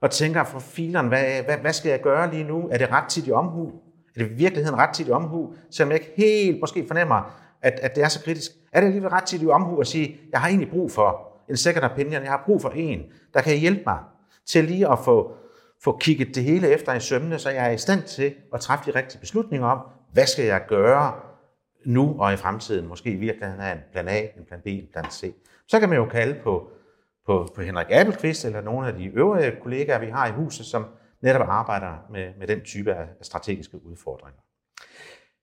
og 0.00 0.10
tænker 0.10 0.44
for 0.44 0.58
fileren, 0.58 1.08
hvad, 1.08 1.42
hvad, 1.44 1.56
hvad 1.56 1.72
skal 1.72 1.90
jeg 1.90 2.00
gøre 2.00 2.30
lige 2.30 2.44
nu? 2.44 2.68
Er 2.72 2.78
det 2.78 2.90
ret 2.90 3.08
tit 3.08 3.26
i 3.26 3.32
omhu? 3.32 3.72
Er 4.16 4.22
det 4.22 4.30
i 4.30 4.34
virkeligheden 4.34 4.78
ret 4.78 4.94
tit 4.94 5.08
i 5.08 5.10
omhu, 5.10 5.54
selvom 5.70 5.92
jeg 5.92 6.00
ikke 6.00 6.12
helt 6.16 6.60
måske 6.60 6.84
fornemmer, 6.86 7.36
at, 7.62 7.72
at 7.82 7.94
det 7.94 8.04
er 8.04 8.08
så 8.08 8.24
kritisk? 8.24 8.50
Er 8.72 8.80
det 8.80 8.86
alligevel 8.86 9.10
ret 9.10 9.24
tit 9.24 9.42
i 9.42 9.46
omhu 9.46 9.80
at 9.80 9.86
sige, 9.86 10.20
jeg 10.32 10.40
har 10.40 10.48
egentlig 10.48 10.70
brug 10.70 10.90
for 10.90 11.36
en 11.48 11.56
second 11.56 11.84
opinion, 11.84 12.22
jeg 12.22 12.30
har 12.30 12.42
brug 12.46 12.62
for 12.62 12.68
en, 12.68 13.02
der 13.34 13.40
kan 13.40 13.58
hjælpe 13.58 13.82
mig 13.86 13.98
til 14.46 14.64
lige 14.64 14.92
at 14.92 14.98
få 14.98 15.36
få 15.84 15.96
kigget 16.00 16.34
det 16.34 16.44
hele 16.44 16.68
efter 16.68 16.94
i 16.94 17.00
sømne, 17.00 17.38
så 17.38 17.50
jeg 17.50 17.66
er 17.66 17.70
i 17.70 17.78
stand 17.78 18.02
til 18.02 18.34
at 18.54 18.60
træffe 18.60 18.92
de 18.92 18.98
rigtige 18.98 19.20
beslutninger 19.20 19.66
om, 19.66 19.80
hvad 20.12 20.26
skal 20.26 20.44
jeg 20.44 20.64
gøre 20.68 21.12
nu 21.86 22.16
og 22.18 22.32
i 22.32 22.36
fremtiden, 22.36 22.88
måske 22.88 23.10
i 23.10 23.16
virkeligheden 23.16 23.60
have 23.60 23.76
en 23.76 23.82
plan 23.92 24.08
A, 24.08 24.18
en 24.20 24.44
plan 24.48 24.60
B, 24.60 24.66
en 24.66 24.88
plan 24.92 25.10
C. 25.10 25.34
Så 25.68 25.80
kan 25.80 25.88
man 25.88 25.98
jo 25.98 26.04
kalde 26.04 26.40
på, 26.44 26.70
på, 27.26 27.48
på 27.54 27.62
Henrik 27.62 27.86
Appelqvist 27.90 28.44
eller 28.44 28.60
nogle 28.60 28.88
af 28.88 28.94
de 28.94 29.04
øvrige 29.04 29.56
kollegaer, 29.62 29.98
vi 29.98 30.06
har 30.06 30.26
i 30.26 30.30
huset, 30.30 30.66
som 30.66 30.86
netop 31.20 31.48
arbejder 31.48 32.06
med, 32.10 32.28
med 32.38 32.46
den 32.46 32.60
type 32.60 32.94
af 32.94 33.06
strategiske 33.22 33.86
udfordringer. 33.86 34.40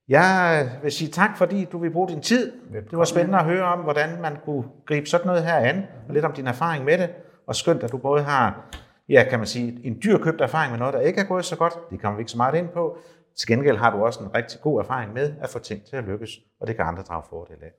Jeg 0.07 0.69
vil 0.83 0.91
sige 0.91 1.11
tak, 1.11 1.37
fordi 1.37 1.65
du 1.65 1.77
vil 1.77 1.91
bruge 1.91 2.09
din 2.09 2.21
tid. 2.21 2.51
Det 2.73 2.97
var 2.97 3.05
spændende 3.05 3.39
at 3.39 3.45
høre 3.45 3.63
om, 3.63 3.79
hvordan 3.79 4.21
man 4.21 4.37
kunne 4.45 4.63
gribe 4.85 5.05
sådan 5.05 5.27
noget 5.27 5.43
her 5.43 5.55
an, 5.55 5.83
og 6.07 6.13
lidt 6.13 6.25
om 6.25 6.33
din 6.33 6.47
erfaring 6.47 6.85
med 6.85 6.97
det, 6.97 7.09
og 7.47 7.55
skønt, 7.55 7.83
at 7.83 7.91
du 7.91 7.97
både 7.97 8.23
har 8.23 8.69
ja, 9.09 9.25
kan 9.29 9.39
man 9.39 9.47
sige, 9.47 9.79
en 9.83 9.99
dyr 10.03 10.17
købt 10.17 10.41
erfaring 10.41 10.71
med 10.71 10.79
noget, 10.79 10.93
der 10.93 10.99
ikke 10.99 11.21
er 11.21 11.25
gået 11.25 11.45
så 11.45 11.55
godt. 11.55 11.73
Det 11.89 12.01
kommer 12.01 12.17
vi 12.17 12.21
ikke 12.21 12.31
så 12.31 12.37
meget 12.37 12.55
ind 12.55 12.69
på. 12.69 12.97
Til 13.37 13.47
gengæld 13.47 13.77
har 13.77 13.91
du 13.97 14.05
også 14.05 14.23
en 14.23 14.35
rigtig 14.35 14.61
god 14.61 14.79
erfaring 14.79 15.13
med 15.13 15.33
at 15.41 15.49
få 15.49 15.59
ting 15.59 15.85
til 15.85 15.95
at 15.95 16.03
lykkes, 16.03 16.29
og 16.61 16.67
det 16.67 16.75
kan 16.75 16.85
andre 16.85 17.03
drage 17.03 17.23
fordel 17.29 17.57
af. 17.61 17.71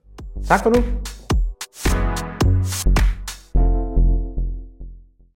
Tak 0.47 0.63
for 0.63 0.69
nu. 0.69 2.14